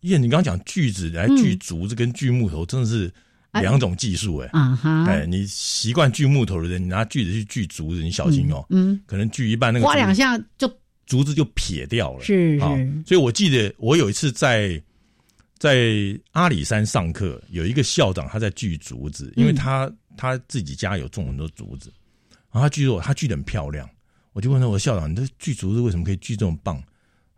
[0.00, 3.12] 因为你刚刚讲锯子来锯竹子跟锯木头，真的是
[3.60, 4.48] 两种技术哎。
[4.52, 5.04] 啊哈！
[5.04, 8.64] 哎，你习惯锯木头的人，你拿锯子去锯竹子，你小心哦。
[8.70, 10.66] 嗯，可能锯一半那个刮两下就
[11.04, 12.24] 竹子就撇掉了。
[12.24, 13.02] 是是。
[13.06, 14.82] 所以我记得我有一次在。
[15.64, 21.90] 在阿里山上课，有一个校长他在锯竹子，因为他他自己家有种很多竹子，
[22.52, 23.88] 然后他锯我，他锯的很漂亮。
[24.34, 26.82] 我就问他：“我校长，你这锯竹子为什么可以锯这么棒？”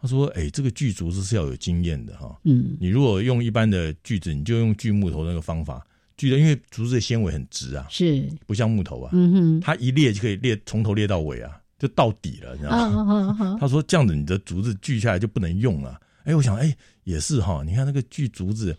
[0.02, 2.36] 他说：“哎，这个锯竹子是要有经验的哈。
[2.42, 5.86] 嗯，你如果用一般的锯子，你就用锯木头那个方法
[6.16, 9.10] 锯的，因为竹子的纤维很直啊，是不像木头啊。
[9.12, 13.56] 嗯哼，它一裂就可以裂，从头裂到尾啊，就到底了，你知道吗？
[13.60, 16.00] 他说这样子，你的竹子锯下来就不能用了。
[16.24, 16.76] 哎，我想，哎。
[17.06, 18.76] 也是哈，你看那个锯竹子，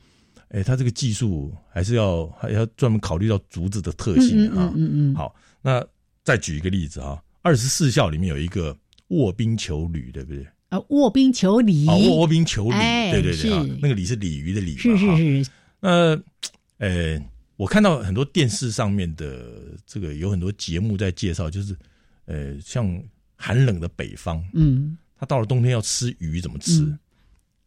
[0.49, 4.69] 哎，它这个技术还是要还要专门考虑到竹子的特性啊。
[4.75, 5.15] 嗯嗯。
[5.15, 5.81] 好，那
[6.25, 10.45] 再举一个例子啊，二十四孝里面有一个卧冰求鲤，对不对？
[10.67, 11.87] 啊，卧冰求鲤。
[11.87, 12.77] 啊，卧冰求鲤，
[13.11, 14.81] 对对对啊，那个鲤是鲤鱼的鲤嘛。
[14.81, 15.49] 是是是。
[15.79, 16.21] 那，
[16.79, 17.17] 呃，
[17.55, 21.73] 我看到很多电视上面的这个有很多节目在介绍，就是
[22.25, 23.01] 呃，像
[23.37, 26.93] 寒冷的北方，嗯，他到了冬天要吃鱼，怎么吃？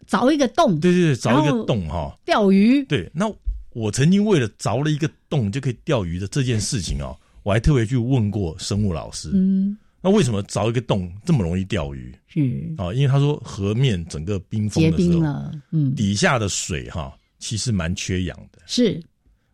[0.07, 2.85] 凿一个洞，对对对，凿一个洞哈，钓鱼。
[2.85, 3.31] 对，那
[3.73, 9.31] 我曾经为了凿了一个洞就可以钓鱼的这件事情哦，我还特别去问过生物老师。
[9.33, 12.13] 嗯，那为什么凿一个洞这么容易钓鱼？
[12.27, 12.41] 是
[12.79, 18.59] 啊，因为他说河面整个冰封结冰了，嗯，底下的水哈其实蛮缺氧的。
[18.67, 19.01] 是，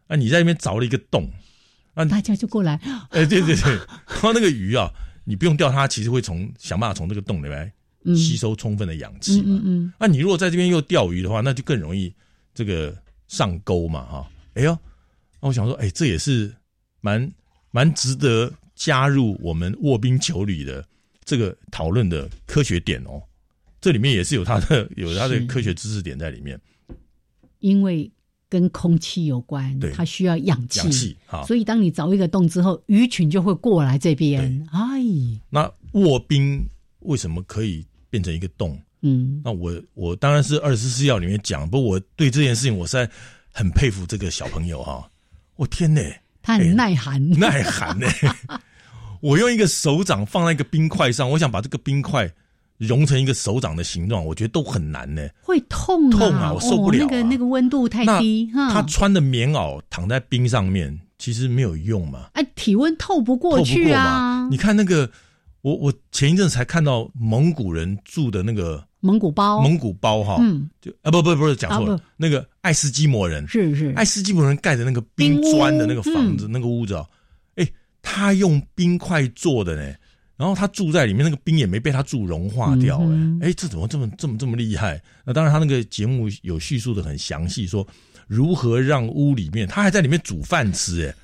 [0.09, 1.29] 那你在那边凿了一个洞，
[1.95, 2.81] 那大家就过来。
[3.11, 3.75] 哎，对对对，
[4.09, 4.91] 然后那个鱼啊，
[5.25, 7.71] 你不用钓它，其实会从想办法从这个洞里面。
[8.15, 12.13] 吸收充分的氧气嘛，嗯嗯，那你如果在这边又钓鱼的话，那就更容易
[12.55, 12.97] 这个
[13.29, 14.79] 上钩嘛，哈，哎呦，
[15.41, 16.55] 那我想说，哎，这也是
[17.01, 17.33] 蛮
[17.71, 20.87] 蛮值得加入我们卧冰求鲤的
[21.25, 23.23] 这个讨论的科学点哦，
[23.81, 26.61] 这里面也是有它的 有它的科学知识点在里面，
[27.61, 28.11] 因为
[28.49, 35.03] 跟空气有关，它需要氧气，氧气，好，所以当你凿一个洞之后，鱼群就会过来这边，哎，
[35.51, 36.65] 那卧冰
[37.01, 37.85] 为什么可以？
[38.17, 43.07] 变成一个洞，嗯，那我我当然是二十四孝里面讲，不过我对这件事情我实在
[43.53, 45.07] 很佩服这个小朋友哈，
[45.57, 46.01] 我天哪，
[46.43, 48.07] 他很耐寒，耐寒呢。
[49.21, 52.27] 我用一个手掌放在一个冰块上，我想把这个冰块
[52.79, 65.11] 融成一个手掌的形状，我觉得都很难呢，会痛痛啊，我受不了，那个那个温度太低，他穿的棉袄躺在冰上面，其实没有用嘛，哎，体温透不过去啊，你看那个。
[65.67, 73.45] 我我前一阵才看到蒙古人住的那个蒙古包，蒙古包哈，嗯，就啊不不不是讲错了，那个爱斯基摩人。
[73.49, 73.93] 是是。
[73.97, 77.05] 爱斯基摩人盖的那个冰砖的那个房子那个屋子哦，
[77.57, 77.69] 哎，
[78.01, 79.93] 他用冰块做的呢，
[80.37, 83.01] 然后他住在里面，那个冰也没被他住融化掉，
[83.41, 85.03] 哎哎，这怎么这么这么这么厉害？
[85.25, 87.85] 那当然他那个节目有叙述的很详细，说
[88.29, 91.15] 如何让屋里面他还在里面煮饭吃，哎，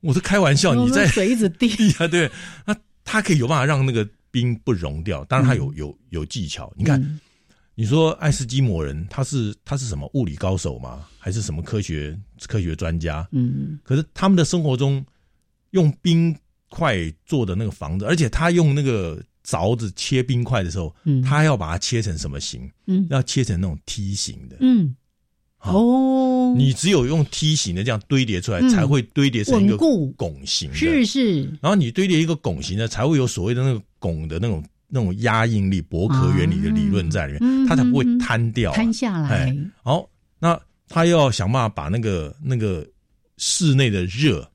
[0.00, 1.68] 我是开玩笑，你在水一直滴？
[2.00, 2.30] 啊，对，
[2.64, 2.74] 那。
[3.04, 6.72] 它可以有办法让那个冰不融掉，当然他有有有技巧。
[6.76, 7.20] 你看，
[7.74, 11.06] 你说爱斯基摩人他是他是什么物理高手吗？
[11.18, 13.28] 还是什么科学科学专家？
[13.32, 15.04] 嗯，可是他们的生活中
[15.70, 16.36] 用冰
[16.68, 22.68] 块做的那个房子，而且他用那个凿子切冰块的时候，嗯，他要把它切成什么形？
[22.86, 24.56] 嗯，要切成那种梯形的。
[24.60, 24.94] 嗯，
[25.72, 30.76] 哦，你只有用梯形的这样堆叠出来，才会堆叠成一个拱形的。
[30.76, 31.42] 是是。
[31.62, 39.56] 然后你堆叠一个拱形呢，才会有所谓的那个拱的那种那种压应力、薄壳原理的理论在里面，它才不会坍掉、坍下来。
[39.82, 40.08] 好，
[40.38, 42.86] 那他要想办法把那个那个
[43.38, 44.46] 室内的热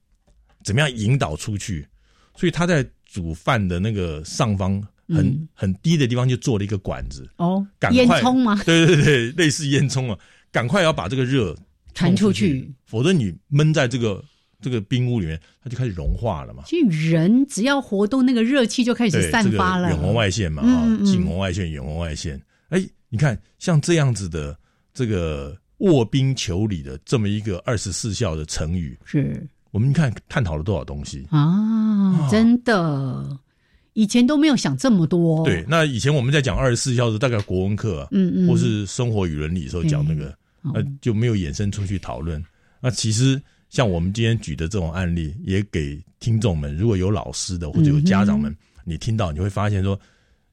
[0.64, 1.88] 怎么样引导出去，
[2.36, 4.82] 所以他在煮饭的那个上方。
[5.12, 8.62] 很很低的地方就做了一个管子哦，烟囱吗？
[8.64, 10.16] 对对对，类似烟囱啊，
[10.52, 11.56] 赶快要把这个热
[11.94, 14.24] 传出去，否则你闷在这个
[14.62, 16.64] 这个冰屋里面，它就开始融化了嘛。
[16.66, 19.90] 其实人只要活动，那个热气就开始散发了。
[19.90, 22.42] 远红外线嘛，啊，近红外线、远红外线。
[22.70, 24.58] 哎，你看像这样子的
[24.94, 32.30] 这个卧冰求鲤的这么一个二十四孝的成语，是我们看探讨了多少东西啊？
[32.30, 33.38] 真的。
[33.94, 35.44] 以前都没有想这么多。
[35.44, 42.44] 对，那以前我们在讲二十四孝时，大概国文课，嗯嗯，或是生活与伦理时候讲那个，那就没有衍生出去讨论。
[42.82, 50.00] 那其实像我们今天举的这种案例，也给听众们，如果有老师的或者有家长们，你听到你会发现说，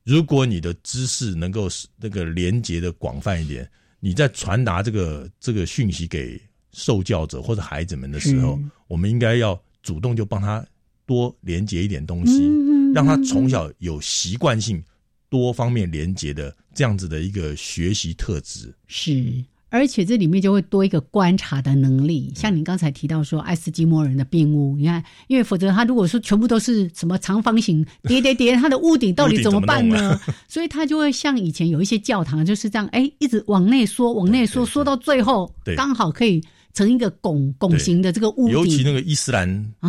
[0.04, 3.68] 如果你的知识能够那个连接的广泛一点，
[4.00, 6.40] 你在传达这个这个讯息给
[6.72, 10.64] 受教者或者孩子们的时候，我们应该要主动就帮他
[11.06, 12.48] 多连接一点东西。
[12.94, 14.82] 让他从小有习惯性
[15.28, 22.32] 多方面连接的这样子的一个学习特质，是，而且这里面就会多一个观察的能力。
[22.34, 30.18] 像你刚才提到说爱斯基摩人的病屋，你看，因为否则他如果说全部都是什么长方形 叠叠叠，他的屋顶到底怎么办呢？
[30.48, 36.42] 所以他就会像以前有一些教堂就是这样，哎，一直往内缩，往内缩，缩到最后，刚好可以
[36.72, 38.52] 成一个拱拱形的这个屋顶。
[38.52, 39.48] 尤其那个伊斯兰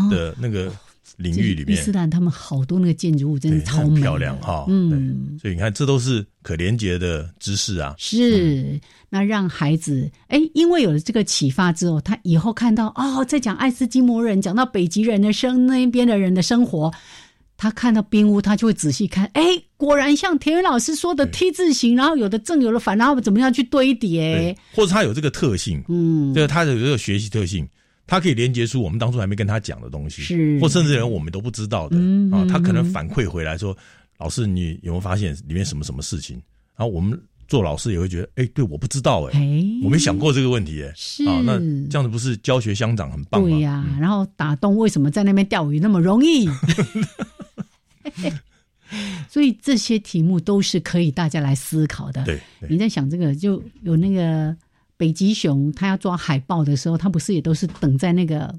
[0.09, 0.71] 的那个。
[1.15, 7.95] 领域里面，伊斯兰他们好多那个建筑物真的超漂亮哈，嗯，所以你看，这都是可连接的知识啊。
[7.97, 8.79] 是，
[9.09, 16.93] 那让孩子哎，因为有了这个启发之后，他以后看到哦，在讲爱斯基摩人，讲到北极人的生那边的人的生活，
[17.55, 19.41] 他看到冰屋，他就会仔细看，哎，
[19.77, 27.67] 果然像田园老师说的 T 字形，然后有的正，有的反，然后怎么样去堆叠，或者他有这个特性，嗯，就是他有这个学习特性。
[28.07, 31.97] 他可以连接出我们当初还没跟他讲的东西，是或甚至连我们都不知道的
[32.31, 32.45] 啊。
[32.49, 33.77] 他可能反馈回来说
[34.17, 36.41] ：“老师，你有没有发现里面什么什么事情？”
[36.77, 40.87] 然后我们做老师也会觉得：“哎，对，我不知道，哎，我没想过这个问题，哎，
[41.29, 46.47] 啊，那这样子不是教学相长很棒吗？”对呀，然后打洞为什么在那边钓鱼那么容易？
[49.29, 52.23] 所以这些题目都是可以大家来思考的。
[52.23, 52.39] 对，
[52.69, 54.55] 你在想这个就有那个。
[54.97, 58.53] 北极熊它要抓海豹的时候，它不是也都是等在那个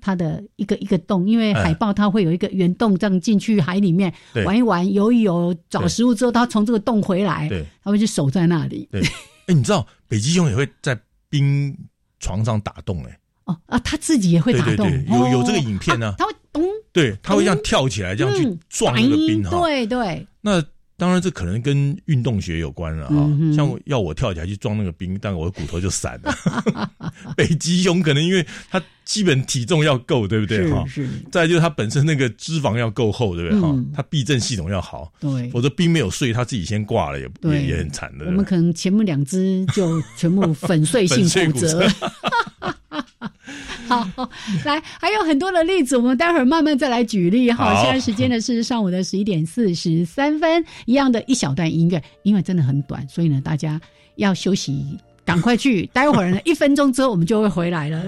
[0.00, 4.12] 它的一个一个洞，因为海豹它会有一个圆洞，这样进去海里面
[4.44, 7.48] 玩一玩、游一游，找食物之后，它从这个洞回来，
[7.82, 8.86] 它会去守在那里。
[8.92, 9.02] 对，
[9.46, 11.76] 哎，你知道北极熊也会在冰
[12.18, 13.02] 床上打洞？
[13.04, 16.14] 哎，哦啊，它自己也会打洞，有有这个影片呢。
[16.18, 16.62] 它会咚，
[16.92, 19.50] 对，它会这样跳起来，这样去撞那个冰哈。
[19.50, 20.62] 对对，那。
[21.00, 23.16] 当然，这可能跟运动学有关了哈。
[23.56, 26.32] 像要我跳起来去撞那个冰，但我的骨头就散了。
[27.34, 28.80] 北极熊可能因为它
[29.10, 30.86] 基本体重要够，对不对哈？
[30.86, 31.08] 是。
[31.32, 33.76] 再就是它本身那个脂肪要够厚，对不对哈？
[33.92, 35.50] 它避震系统要好，对。
[35.50, 38.26] 否则冰没有碎，它自己先挂了，也也也很惨的。
[38.26, 41.88] 我们可能前面两只就全部粉碎性 骨折。
[43.88, 44.06] 好，
[44.64, 47.82] 来，还有很多的例子，我们待会儿慢慢再来举例哈。
[47.82, 53.80] 现在时间呢是上午的十一点四十三分，一样的一小段音乐，因为真的很短，所以呢，大家
[54.14, 55.84] 要休息，赶快去。
[55.86, 58.00] 待会儿呢，一分钟之后我们就会回来了。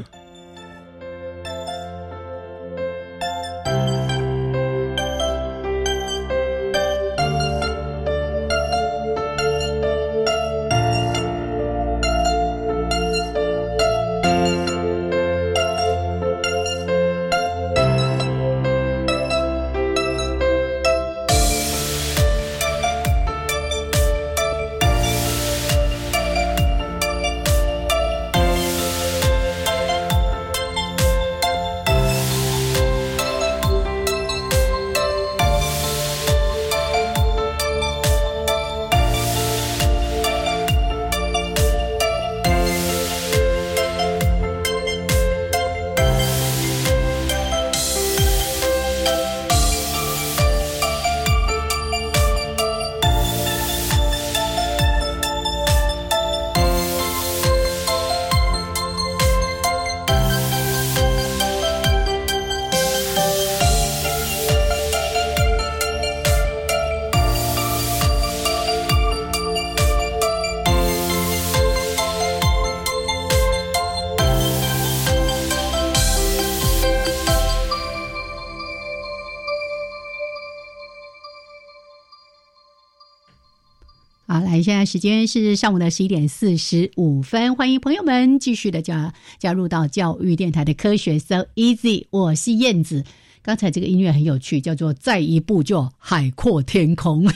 [84.63, 93.05] 现在时间是上午的十一点四十五分，欢迎朋友们继续的加加入到教育电台的科学 So Easy，我是燕子。
[93.43, 97.27] 刚才这个音乐很有趣，叫做“再一步就海阔天空”。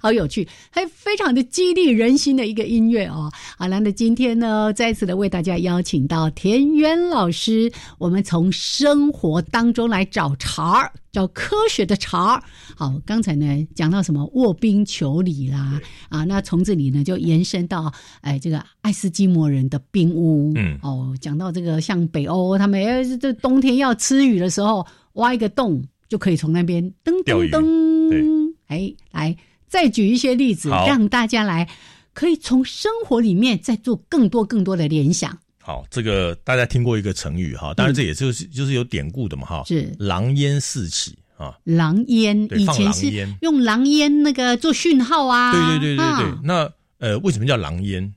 [0.00, 3.30] 好有趣，还非常的激励人心的一个音乐哦。
[3.56, 12.42] 好了，那今天呢，再次的为大家邀请到田园老师，我们从生活当中来找茬儿，找科学的茬儿。
[12.76, 29.36] 好，刚才呢讲到什么卧冰求鲤啦，啊，那从这里呢就延伸到哎这个爱斯基摩人的冰屋，嗯，哦，讲到这个像北欧，他们这冬天要吃雨的时候，挖一个洞就可以从那边噔噔噔，哎，来。
[29.74, 31.68] 再举一些例子，让大家来
[32.12, 35.36] 可以从生活里面再做更多更多的联想。
[35.60, 41.58] 好，这个大家听过一个成语哈，当然这也就是就是有典故的嘛哈，是狼烟四起啊。
[41.64, 43.10] 狼烟以前是
[43.40, 45.50] 用狼烟那个做讯号啊。
[45.50, 46.38] 对对对对对。
[46.44, 48.14] 那呃，为什么叫狼烟？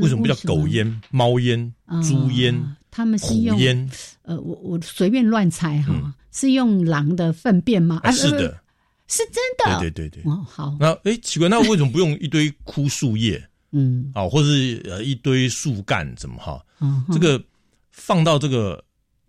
[0.00, 1.70] 为什么不叫狗烟、猫烟、
[2.02, 2.76] 猪烟？
[2.90, 3.90] 他们是用烟。
[4.22, 8.00] 呃，我我随便乱猜哈，是用狼的粪便吗？
[8.10, 8.63] 是的。
[9.08, 10.32] 是真的，对对对对。
[10.32, 10.76] 哦，好。
[10.80, 13.42] 那哎，奇怪，那为什么不用一堆枯树叶？
[13.76, 16.64] 嗯，啊，或是呃一堆树干，怎么哈？
[17.12, 17.42] 这个
[17.90, 18.82] 放到这个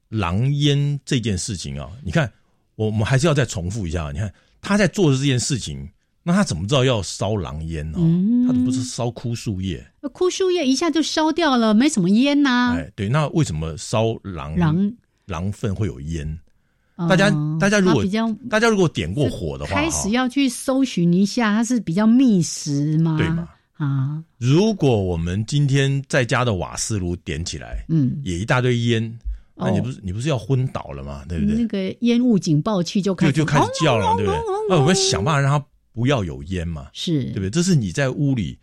[0.10, 2.32] 狼烟这件事情啊，你看，
[2.76, 4.12] 我我们还是要再重复一下。
[4.12, 5.90] 你看他在做的这件事情，
[6.22, 7.98] 那他怎么知道要烧狼烟呢？
[8.46, 9.84] 他怎么不是烧枯树叶？
[10.14, 12.76] 枯树叶一下就烧掉了，没什么烟呐。
[12.78, 14.94] 哎，对，那为什么烧狼狼
[15.26, 16.40] 狼粪会有烟？
[16.98, 17.30] 大家，
[17.60, 18.04] 大家如果
[18.50, 23.18] 大家如果点过火的话，开始要去搜寻一下，它是比较密实吗？
[23.18, 23.50] 对吗？
[23.74, 29.20] 啊，如果我们今天在家的瓦斯炉点起来，嗯，也一大堆烟，
[29.54, 31.26] 那你不是你不是要昏倒了吗？
[31.28, 31.58] 对不对？
[31.58, 34.40] 那个烟雾警报器就开就就开始叫了，对不对？
[34.70, 37.50] 那我们想办法让它不要有烟嘛，是对不对？
[37.50, 38.58] 这是你在屋里、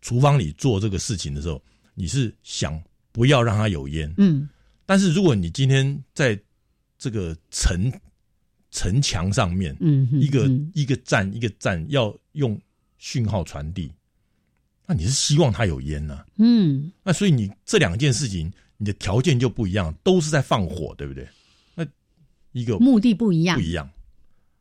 [0.00, 1.62] 厨房里做这个事情的时候，
[1.94, 2.80] 你是想
[3.12, 4.48] 不要让它有烟，嗯。
[4.84, 6.36] 但是如果你今天在
[6.98, 7.90] 这个城
[8.70, 12.60] 城墙上面，嗯，一个一个站一个站要用
[12.98, 13.90] 讯号传递，
[14.84, 16.24] 那你是希望它有烟呢？
[16.36, 21.26] 嗯，那所以你这两件事情，你的条件就不一样，都是在放火，对不对？
[21.74, 21.86] 那
[22.52, 23.88] 一个目的不一样，不一样。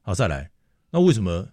[0.02, 0.50] 好，再来，
[0.90, 1.46] 那为什么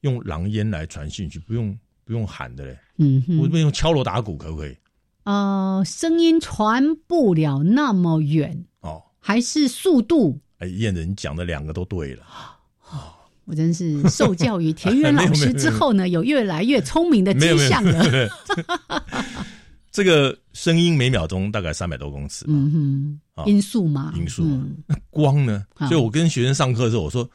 [0.00, 2.78] 用狼烟来传讯息，不用不用喊的嘞？
[2.96, 4.76] 嗯，我这边用敲锣打鼓可不可以？
[5.24, 9.00] 呃，声音传不了那么远哦。
[9.24, 10.38] 还是速度？
[10.58, 12.24] 哎，燕子，你讲的两个都对了。
[13.44, 18.28] 我真是受教于田园老 师之后呢，有越来越聪明的迹象了。
[19.90, 24.42] 这个声音每秒钟大概三百多公尺，嗯哼，音速嘛，音速。
[24.86, 25.64] 那光呢？
[25.88, 27.28] 所以我跟学生上课的时候，我说，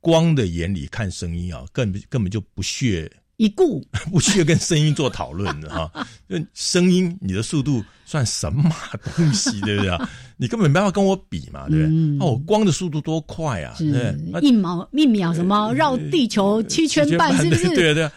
[0.00, 3.10] 光的眼里看声音啊，根本根本就不屑。
[3.38, 3.80] 一顾
[4.12, 6.06] 不需要跟声音做讨论的哈，
[6.54, 8.70] 声音你的速度算神马
[9.16, 10.10] 东西，对不对啊？
[10.36, 11.96] 你根本没办法跟我比嘛，对不对？
[12.18, 13.74] 那我光的速度多快啊！
[13.78, 17.68] 对，一秒一秒什么绕地球七圈半，是不是？
[17.74, 18.12] 对啊对啊。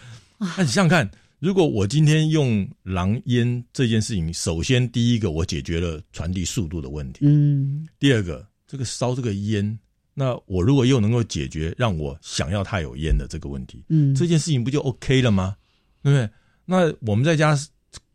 [0.58, 1.10] 那你想想看，
[1.40, 9.78] 如果我今天用狼烟这件事情，首先第一个我解决了传递速度的问题，嗯，第二个这个烧这个烟。
[10.14, 15.56] 那我如果又能够解决让我想要它有烟的这个问题，嗯，这件事情不就 OK 了吗？
[16.04, 16.30] 对不对？
[16.66, 17.58] 那我们在家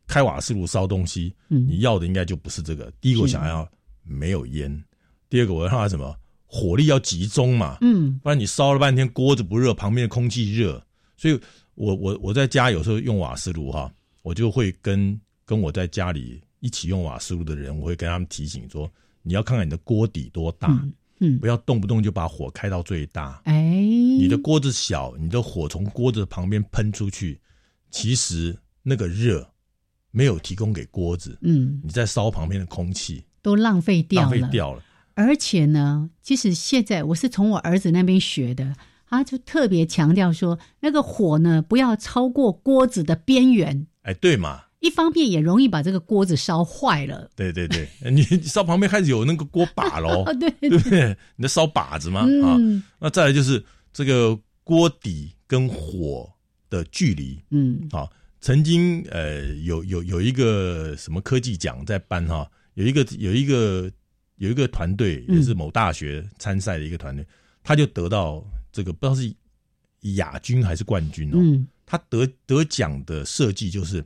[0.07, 2.92] 开瓦斯炉烧东西，嗯，你要的应该就不是这个。
[3.01, 3.68] 第一个我想要
[4.03, 4.84] 没有烟，
[5.28, 6.14] 第二个我要让它什么
[6.47, 10.82] 火力要集中嘛，嗯，不然你烧了半天锅子不热，旁边的空气热，
[11.16, 11.38] 所以
[11.74, 13.92] 我我我在家有时候用瓦斯炉哈，
[14.22, 18.90] 我就会跟跟我在家里一起用瓦斯炉的人，我会跟他们提醒说，
[19.22, 20.68] 你要看看你的锅底多大。
[20.68, 20.92] 嗯，
[21.40, 23.40] 不要动不动就把火开到最大。
[23.44, 27.40] 哎，你的锅子小，你的火从锅子旁边喷出去，
[27.90, 29.48] 其实那个热
[30.10, 31.38] 没有提供给锅子。
[31.42, 34.82] 嗯，你在烧旁边的空气都浪费掉了，浪费掉了。
[35.14, 38.74] 而且呢，其实现在我是从我儿子那边学的，
[39.08, 43.86] 他就特别强调说，那个火呢不要超过锅子的边缘。
[44.02, 44.65] 哎，对嘛。
[44.81, 47.31] 一方面也容易把这个锅子烧坏了。
[47.35, 51.16] 对对对， 你烧旁边开始有那个锅把喽， 对对不对？
[51.37, 52.20] 你在烧把子吗？
[52.45, 52.59] 啊，
[53.01, 56.31] 那再来就是这个锅底跟火
[56.68, 57.43] 的距离。
[57.51, 58.09] 嗯，啊，
[58.41, 63.91] 曾经呃有有有一个什么科技奖在颁哈，有一个有一个
[64.37, 67.27] 有一个团队也是某大学参赛的一个团队，
[67.64, 69.35] 他就得到这个不知道是
[70.16, 71.39] 亚军还是冠军哦。
[71.39, 74.05] 嗯，他得得奖的设计就是。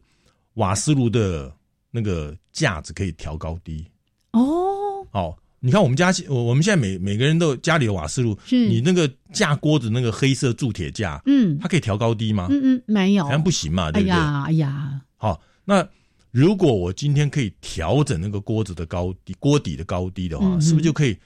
[0.61, 1.51] 瓦斯炉的
[1.91, 3.87] 那个架子可以调高低。
[4.33, 8.69] 哦，好，你看我们家，我我们现在每每个人都家里有瓦斯炉，是。
[8.69, 12.47] 你那个架锅子那个黑色铸铁架，嗯，它可以调高低吗？
[12.51, 14.13] 嗯嗯，没有，好像不行嘛，对不对？
[14.13, 15.89] 哎呀，哎呀，好，那
[16.31, 21.17] 如果我今天可以调整那个锅子的高低，锅底的高低的话，嗯是不是就可以，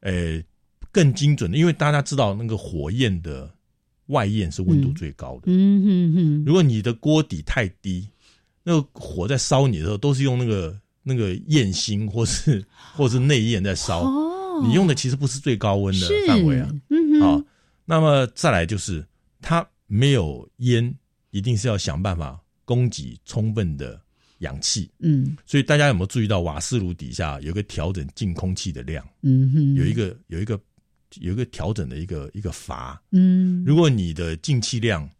[0.00, 0.42] 呃，
[0.90, 1.56] 更精准的？
[1.56, 3.48] 因为大家知道那个火焰的
[4.06, 8.08] 外焰是温度最高的，嗯哼哼，如果你的锅底太低，
[8.70, 12.64] 那个火在烧你的时候，都是用那个那个焰心或是
[12.94, 16.70] 或是内焰在烧，哦，你用的其实不是最高温的范围啊。
[16.88, 17.42] 嗯哼，好，
[17.84, 19.04] 那么再来就是
[19.40, 20.94] 它没有烟，
[21.32, 24.00] 一定是要想办法供给充分的
[24.38, 24.88] 氧气。
[25.00, 25.36] 嗯。
[25.44, 29.04] 所以大家有没有注意到瓦斯炉底下有一个调整进空气的量？
[29.22, 30.60] 嗯哼，有一个有一个
[31.16, 33.02] 有一个调整的一个一个阀。
[33.10, 35.10] 嗯，如果你的进气量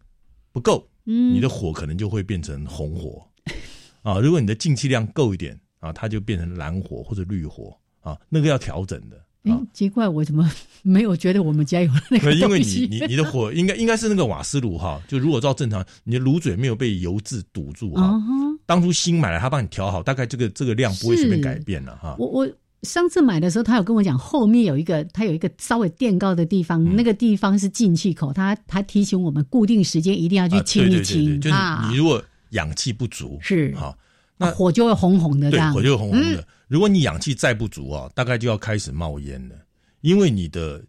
[0.53, 3.27] 不够，嗯，你的火可能就会变成红火
[4.03, 4.19] 啊。
[4.19, 9.17] 如果你的进气量够一点啊，它就变成蓝火或者绿火啊，那个要调整的。
[9.45, 10.51] 哎，奇怪，我怎么
[10.83, 18.21] 没有觉得我们家有那个因为你你你的火 应该应该是那个瓦斯炉哈，就如果照正常，你的炉嘴没有被油渍堵住哈。
[18.67, 22.15] 当初新买来，他帮你调好，大概这个这个量不会随便改变了哈。
[22.19, 22.49] 我我
[22.83, 33.75] 上次买的时候，他有跟我讲，后面有一个，他有一个稍微垫高的地嗯方，那个地方是进气口，他他提醒我们固定时间一定要去啊清一清就是啊你，如果氧气不足是。
[33.75, 33.97] 好，
[34.37, 36.41] 那火就会红红的对，火就会红红的。
[36.41, 36.45] 嗯。
[36.69, 39.57] 如果你氧气再不足啊，大概就要开始冒烟了，
[40.03, 40.81] 因为你的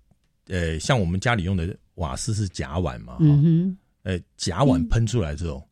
[0.48, 5.68] 呃，像我们家里用的瓦斯是甲烷嘛，哈、嗯哼，呃，甲烷喷出来之后，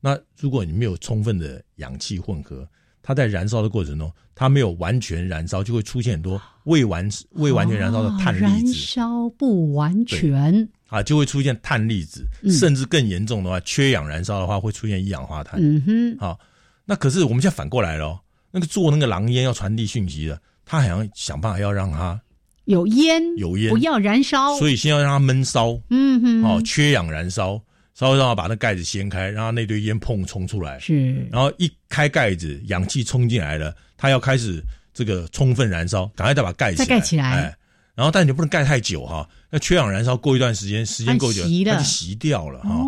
[0.00, 2.68] 那如果你没有充分的氧气混合，
[3.02, 12.50] 它在燃烧的过程中，它没有完全燃烧，就会出现很多未完未完全燃烧的碳粒哦燃子、烧不完全，啊，就会出现碳粒子，嗯。
[12.52, 15.60] 甚至更严重的话，缺氧燃烧的话会出现一氧化碳。
[15.62, 16.38] 嗯哼，好，
[16.84, 18.20] 那可是我们现在反过来了、哦，
[18.50, 22.20] 那个做那个狼烟要传递讯息的，他好像想办法要让它
[22.64, 23.70] 有烟有烟。
[23.70, 27.60] 不要燃烧，所以先要让它闷烧，嗯哼，哦，缺氧燃烧，
[27.94, 34.62] 稍微让它把那盖子掀开，让它那堆烟砰冲出来，是，然后一开盖子，氧气冲进来了，它要开始
[34.94, 37.30] 这个充分燃烧，赶快再把盖起来，再盖起来。
[37.32, 37.56] 哎，
[37.96, 42.70] 然后但你不能盖太久哈，那缺氧燃烧过一段时间，时间够久，它它就熄掉了哈。
[42.70, 42.84] 哦，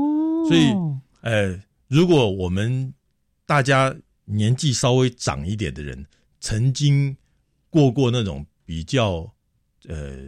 [0.46, 0.70] 所以，
[1.22, 2.92] 呃，如果我们
[3.46, 3.92] 大家
[4.26, 6.06] 年纪稍微长一点的人，
[6.40, 7.16] 曾经
[7.70, 9.28] 过过那种比较
[9.88, 10.18] 呃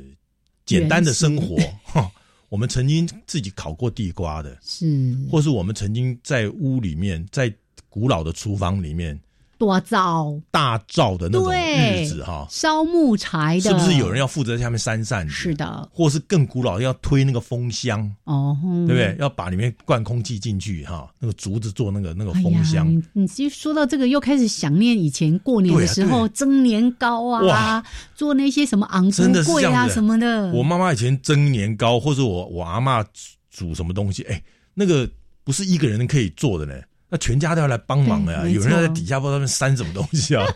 [0.65, 1.57] 简单的生活
[2.49, 5.15] 我们曾经自己烤过地瓜的，是。
[5.31, 7.53] 或是我们曾经在屋里面，在
[7.89, 9.21] 古老的厨房里面
[9.61, 15.33] 多灶大灶的那种对日子哈，烧木柴的，是不是有人要负责在下面扇扇子？
[15.35, 18.57] 是的，或是更古老要推那个风箱，哦，
[18.87, 19.15] 对不对？
[19.21, 26.41] 要把里面灌空气进去哈，那个竹子做那个那个风箱，你你其实说到这个，又开始想念以前过年的时候对。
[26.41, 27.85] 蒸年糕啊，
[28.15, 30.51] 做那些什么昂真的菇柜啊什么的。
[30.53, 34.43] 我妈妈以前蒸年糕，或者我我阿嬷煮煮什么东西，哎，
[34.73, 35.07] 那个
[35.45, 36.73] 不是一个人可以做的呢，
[37.11, 38.49] 那全家都要来帮忙的呀。
[38.49, 40.47] 有人要在底下不知道在那边扇什么东西啊，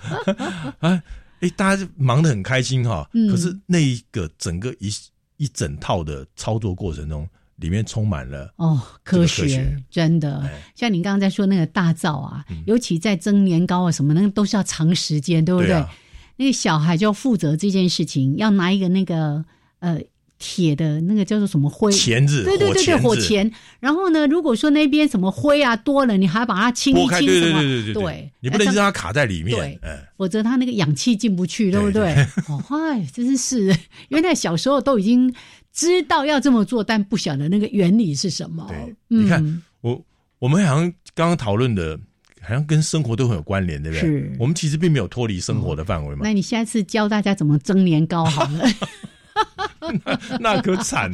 [0.79, 1.03] 啊，
[1.41, 3.09] 哎，大家就忙得很开心哈。
[3.13, 4.89] 嗯可是那一个整个一
[5.37, 15.69] 一整套的操作过程中，里面充满了哦，这个科学真的，哎像您刚刚在说那个大灶啊，嗯尤其在蒸年糕啊什么，那个都是要长时间，对不对？
[15.69, 15.91] 对啊
[16.37, 19.45] 那个小孩就要负责这件事情，要拿一个那个
[19.79, 20.01] 呃
[20.47, 23.51] 铁的那个叫做什么灰钳子对对对对，火钳。
[23.81, 32.15] 然后呢，如果说那边什么灰啊多了，你还要把它清一清什么，对对对对你不能让让它卡在里面对，哎，否则它那个氧气进不去，对不对？
[32.47, 33.75] 哦，嗨，真是，
[34.09, 35.35] 原来小时候都已经
[35.73, 38.71] 知道要这么做，但不晓得那个原理是什么。
[39.09, 40.05] 你看我
[40.41, 41.99] 我们好像刚刚讨论的，
[42.43, 44.07] 好像跟生活都很有关联，对不对？
[44.07, 46.21] 是我们其实并没有脱离生活的范围嘛。
[46.23, 48.69] 那你下次教大家怎么蒸年糕好了。
[50.41, 51.13] 那可惨。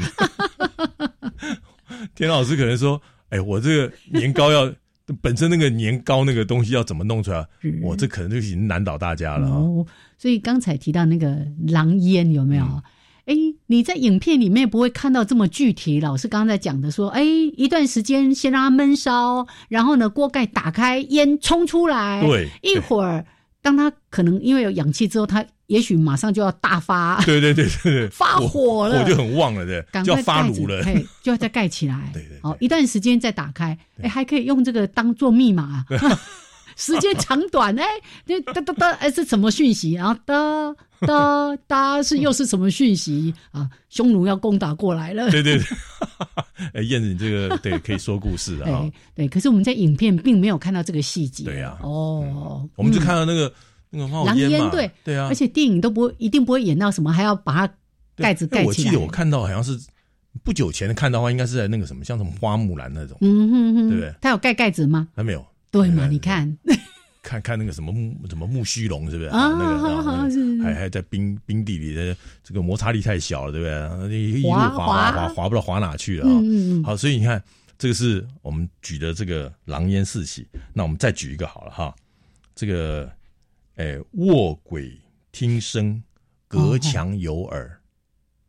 [2.15, 3.01] 田老师可能说
[3.31, 4.73] ：“哎，我这个年糕要
[5.21, 7.47] 本身那个年糕那个东西要怎么弄出来？
[7.83, 9.49] 我这可能就已经难倒大家了。
[9.49, 9.87] 哦，
[10.19, 11.37] 所以刚才提到那个
[11.69, 12.65] 狼烟有没有？
[12.65, 12.83] 嗯
[13.27, 13.35] 哎、
[13.67, 16.01] 你在影片里面不会看到这么具体。
[16.01, 23.25] 老师刚刚在讲的说，哎，一段时间先让它闷烧，然后呢，锅盖打开，烟冲出来，对一会儿
[23.63, 30.83] 当它可能因为有氧气之后，它也许马上就要大发，对对对对对， 发火了火就很旺了，对，赶快就要发炉了。
[30.85, 32.11] 哎，就要再盖起来。
[32.13, 35.85] 对 对，好，一段时间再打开，哎，还可以用这个当做密码。
[36.77, 37.85] 时间长短，哎，
[38.25, 39.93] 那哒哒哒，哎是什么讯息？
[39.93, 40.75] 然后哒
[41.07, 43.69] 哒哒是又是什么讯息啊？
[43.91, 45.31] 匈奴要攻打过来了。
[45.31, 45.65] 对对对，
[46.73, 48.93] 哎，燕子，你这个对可以说故事的哈哎。
[49.15, 51.45] 对，可是我们在影片并没有看到这个细节。
[51.45, 53.53] 对呀哦，我们就看到那个
[53.91, 57.75] 那个冒狼烟嘛，对对啊，而且电影都不会一定不会演到什么，还要把它
[58.17, 58.67] 盖子盖起来。
[58.67, 59.79] 我记得我看到好像是
[60.45, 64.15] 不久前看到的话，应该是在那个什么，像什么花木兰那种，嗯哼哼，对不对？
[64.21, 65.09] 它有盖盖子吗？
[65.15, 65.45] 还没有。
[65.73, 66.09] 对嘛？
[66.09, 66.59] 你看，
[67.23, 69.49] 看看那个什么木什么木须龙是不是啊？
[69.51, 74.19] 那个还还在冰冰地里的这个摩擦力太小了，对不对？
[74.19, 76.35] 一路滑滑滑滑滑不知道滑哪去了啊！
[76.85, 77.41] 好，所以你看，
[77.79, 80.45] 这个是我们举的这个狼烟四起。
[80.73, 81.95] 那我们再举一个好了哈，
[82.57, 83.09] 这个
[83.81, 84.93] 哎卧轨
[85.33, 86.03] 听声，
[86.47, 87.81] 隔墙有耳。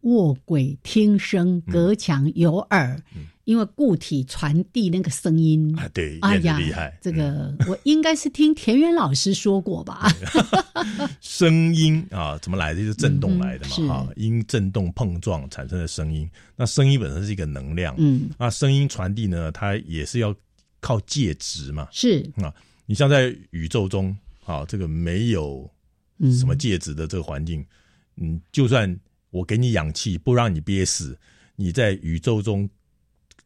[0.02, 3.02] 卧轨听声，隔墙有耳。
[3.46, 6.98] 因为固体传递那个声音啊，对，哎呀，厉害！
[7.02, 10.10] 这个我应该是听田园老师说过吧？
[11.22, 12.82] 声音啊，怎么来的？
[12.82, 16.30] 就是震动来的嘛，啊，因震动碰撞产生的声音。
[16.58, 20.36] 那声音本身是一个能量，嗯，那声音传递呢，它也是要
[20.82, 22.54] 靠介质嘛，是啊。
[22.86, 24.14] 你像在宇宙中
[24.46, 25.70] 啊，这个没有
[26.38, 27.66] 什么介质的这个环境，
[28.18, 31.18] 嗯，就算我给你氧气，不让你憋死，
[31.56, 32.70] 你在宇宙中。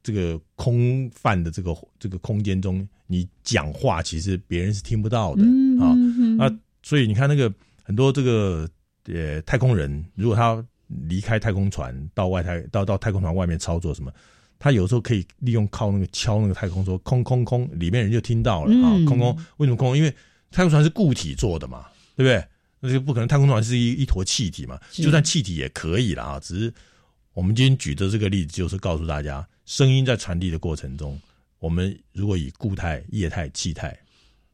[0.03, 5.41] 这个空泛的这个这个空间中，你讲话其实别人是听不到的
[5.81, 5.97] 啊
[6.37, 6.59] 啊！
[6.83, 8.69] 所以你看那个很多这个
[9.05, 10.63] 呃太空人，如果他
[11.07, 14.13] 离开太空船到外太到到太空船外面操作什么，
[14.59, 18.93] 他有时候可以利用靠那个敲那个太空说空空空，里面人就听到了啊！
[19.07, 19.97] 空空为什么空？
[19.97, 20.13] 因为
[20.51, 21.85] 太空船是固体做的嘛，
[22.15, 22.45] 对不对？
[22.81, 26.39] 那就不可能太空船是一一坨气体嘛，就算气体也可以了啊！
[26.39, 26.73] 只是
[27.33, 29.45] 我们今天举的这个例子，就是告诉大家。
[29.65, 31.19] 声音在传递的过程中，
[31.57, 33.97] 我们如果以固态、液态、气态，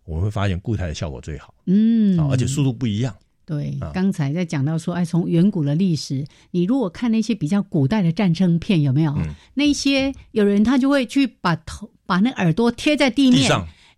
[0.05, 1.53] 我们会发现固态的效果最好。
[1.65, 3.13] 嗯，而且速度不一样。
[3.43, 9.13] 对，刚才在讲到说，哎，从远古的历史，你如果看那些比较古代的战争片，有没有？
[9.55, 13.51] 那些有人他就会去把头、把那耳朵贴在地面，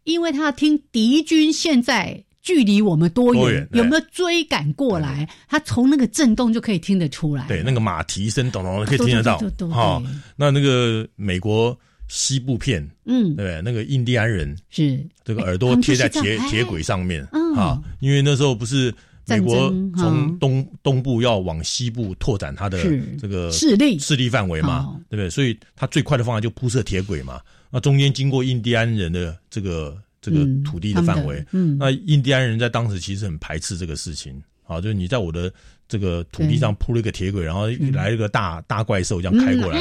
[0.03, 2.23] 因为他要听敌军现在。
[2.45, 3.65] 距离我们多远？
[3.71, 5.25] 有没有追赶过来？
[5.47, 7.47] 他从那个震动就可以听得出来。
[7.47, 9.39] 对，那个马蹄声咚咚可以听得到。
[9.71, 10.03] 好，
[10.35, 11.73] 那那个美国
[12.09, 17.25] 西部片，嗯，对，那个印第安人是这个耳朵贴在铁铁轨上面
[17.55, 18.93] 啊，因为那时候不是
[19.25, 22.77] 美国从东东部要往西部拓展它的
[23.17, 25.29] 这个势力势力范围嘛，对不对？
[25.29, 27.39] 所以它最快的方法就铺设铁轨嘛。
[27.73, 29.99] 那中间经过印第安人的这个。
[30.25, 35.51] 这个土地的范围，嗯，那印第安人在当时其实很排斥这个事情，啊，就是你在我的
[35.85, 39.77] 这个土地上铺了一个铁轨，然后来一个大大怪兽这样开过来，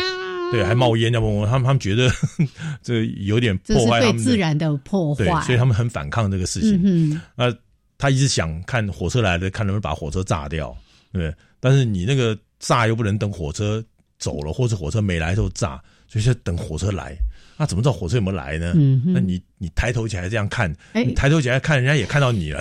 [0.51, 2.11] 对，还冒烟，要不他们他们觉得
[2.83, 6.81] 这有点破坏他们自然的破坏，对，所以他们很反抗这个事情。
[6.83, 7.55] 嗯，那
[7.97, 10.77] 他一直想看火车来了，看能不能把火车炸掉，
[11.13, 13.81] 对，但是你那个炸又不能等火车
[14.19, 17.17] 走了，或者火车没来时候炸，所以就等火车来。
[17.63, 18.73] 那怎么知道火车有没有来呢？
[19.07, 22.61] 那你你抬头起来这样看，你抬头起来看，人家也看到你了。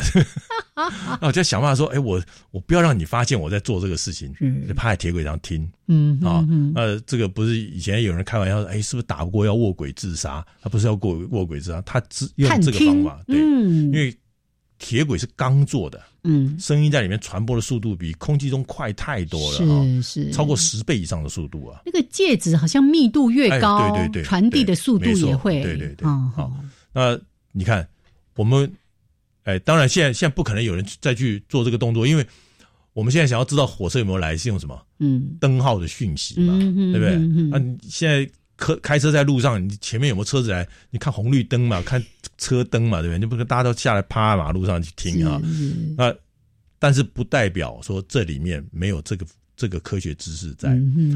[1.19, 2.21] 那 我就想办法说，哎，我
[2.51, 4.31] 我不要让你发现我在做这个事情，
[4.67, 5.67] 就趴在铁轨上听。
[5.87, 10.45] 嗯啊，那，这个不是以前有人开玩笑说，哎，是不是打不过要卧轨自杀？
[10.61, 14.15] 他不是要过卧轨自杀，他只用这个方法，对，因为
[14.81, 16.01] 铁轨是钢做的。
[16.23, 21.81] 嗯，声音在里面传播的速度比空气中快太多了，是是超过十倍以上的速度啊！
[21.85, 26.07] 那个介质好像密度越高，对对对，传递的速度也会，对对对。
[26.07, 26.51] 好，
[26.93, 27.19] 那
[27.51, 27.87] 你看，
[28.35, 28.71] 我们
[29.43, 32.25] 哎，当然现在现在不可能有人再去做这个动作，因为
[32.93, 34.79] 我们现在想要知道火车有没有来，是用什么？
[34.99, 37.17] 嗯，灯号的讯息嘛，对不对？
[37.49, 37.59] 那
[37.89, 38.29] 现在
[38.61, 40.65] 开开车在路上，你前面有没有车子来？
[40.91, 42.01] 你看红绿灯嘛， 看。
[42.37, 43.19] 车灯嘛，对不对？
[43.19, 45.39] 你不能大家都下来趴在马路上去听啊？
[45.95, 46.11] 那
[46.79, 49.23] 但是不代表说这里面没有这个
[49.55, 50.69] 这个科学知识在。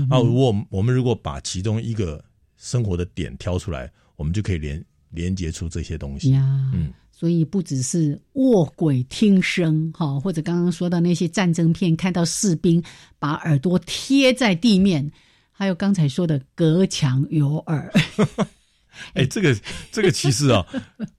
[0.08, 2.24] 啊，如果我们如果把其中一个
[2.58, 6.32] 生活的点挑出来，我们就可以连连接出这些东西。
[6.36, 12.84] 嗯，所以不只是卧轨听声哈，或者刚刚说到那些战争片，看到士兵
[13.18, 15.12] 把耳朵贴在地面，
[15.58, 17.91] 还有刚才说的隔墙有耳。
[19.14, 19.53] 哎，这个
[19.91, 20.66] 这个其实啊，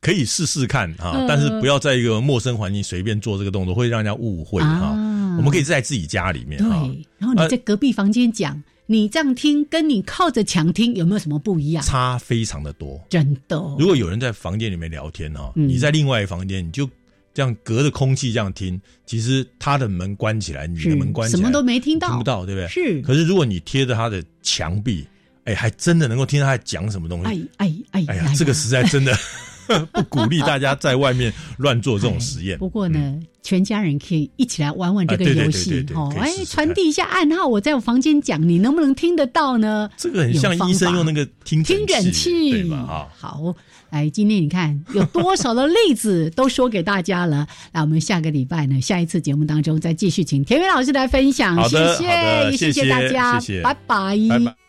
[0.01, 4.93] 可以试试看啊， 但是不要在一个陌生环境随便做这个动作，会让人家误会哈。
[5.37, 11.85] 我们可以在自己家里面，啊，然后你在隔壁房间讲，你这样听，跟你靠着墙听有没有什么不一样？
[11.85, 13.57] 差非常的多，真的。
[13.79, 16.89] 如果有人在房间里面聊天哈，你在另外一房间，你就
[17.37, 22.67] 这样隔着空气这样听，其实他的门关起来，你的门关起来，什么都没听到，听不到，对不对？
[22.69, 23.03] 是。
[23.03, 25.07] 可是如果你贴着他的墙壁。
[25.45, 27.49] 哎，还真的能够听到他讲什么东西？
[27.59, 28.05] 哎哎哎！
[28.09, 29.17] 哎呀，这个实在真的
[29.93, 32.59] 不鼓励大家在外面乱做这种实验。
[32.59, 36.13] 不过呢，全家人可以一起来玩玩这个游戏哦。
[36.19, 39.89] 哎，传递一下暗号，我在我房间讲，你能不能听得到呢？
[39.97, 42.77] 这个很像医生用那个听听诊器，对吧？
[42.77, 43.55] 啊，好，
[43.91, 47.47] 哎，今天你看有多少的例子都说给大家了。
[47.73, 51.57] 那我们下个礼拜呢，下一次节目当中再继续请田园老师来分享。
[51.69, 52.05] 谢谢，
[52.51, 54.66] 也谢谢大家，谢谢，拜拜，拜拜。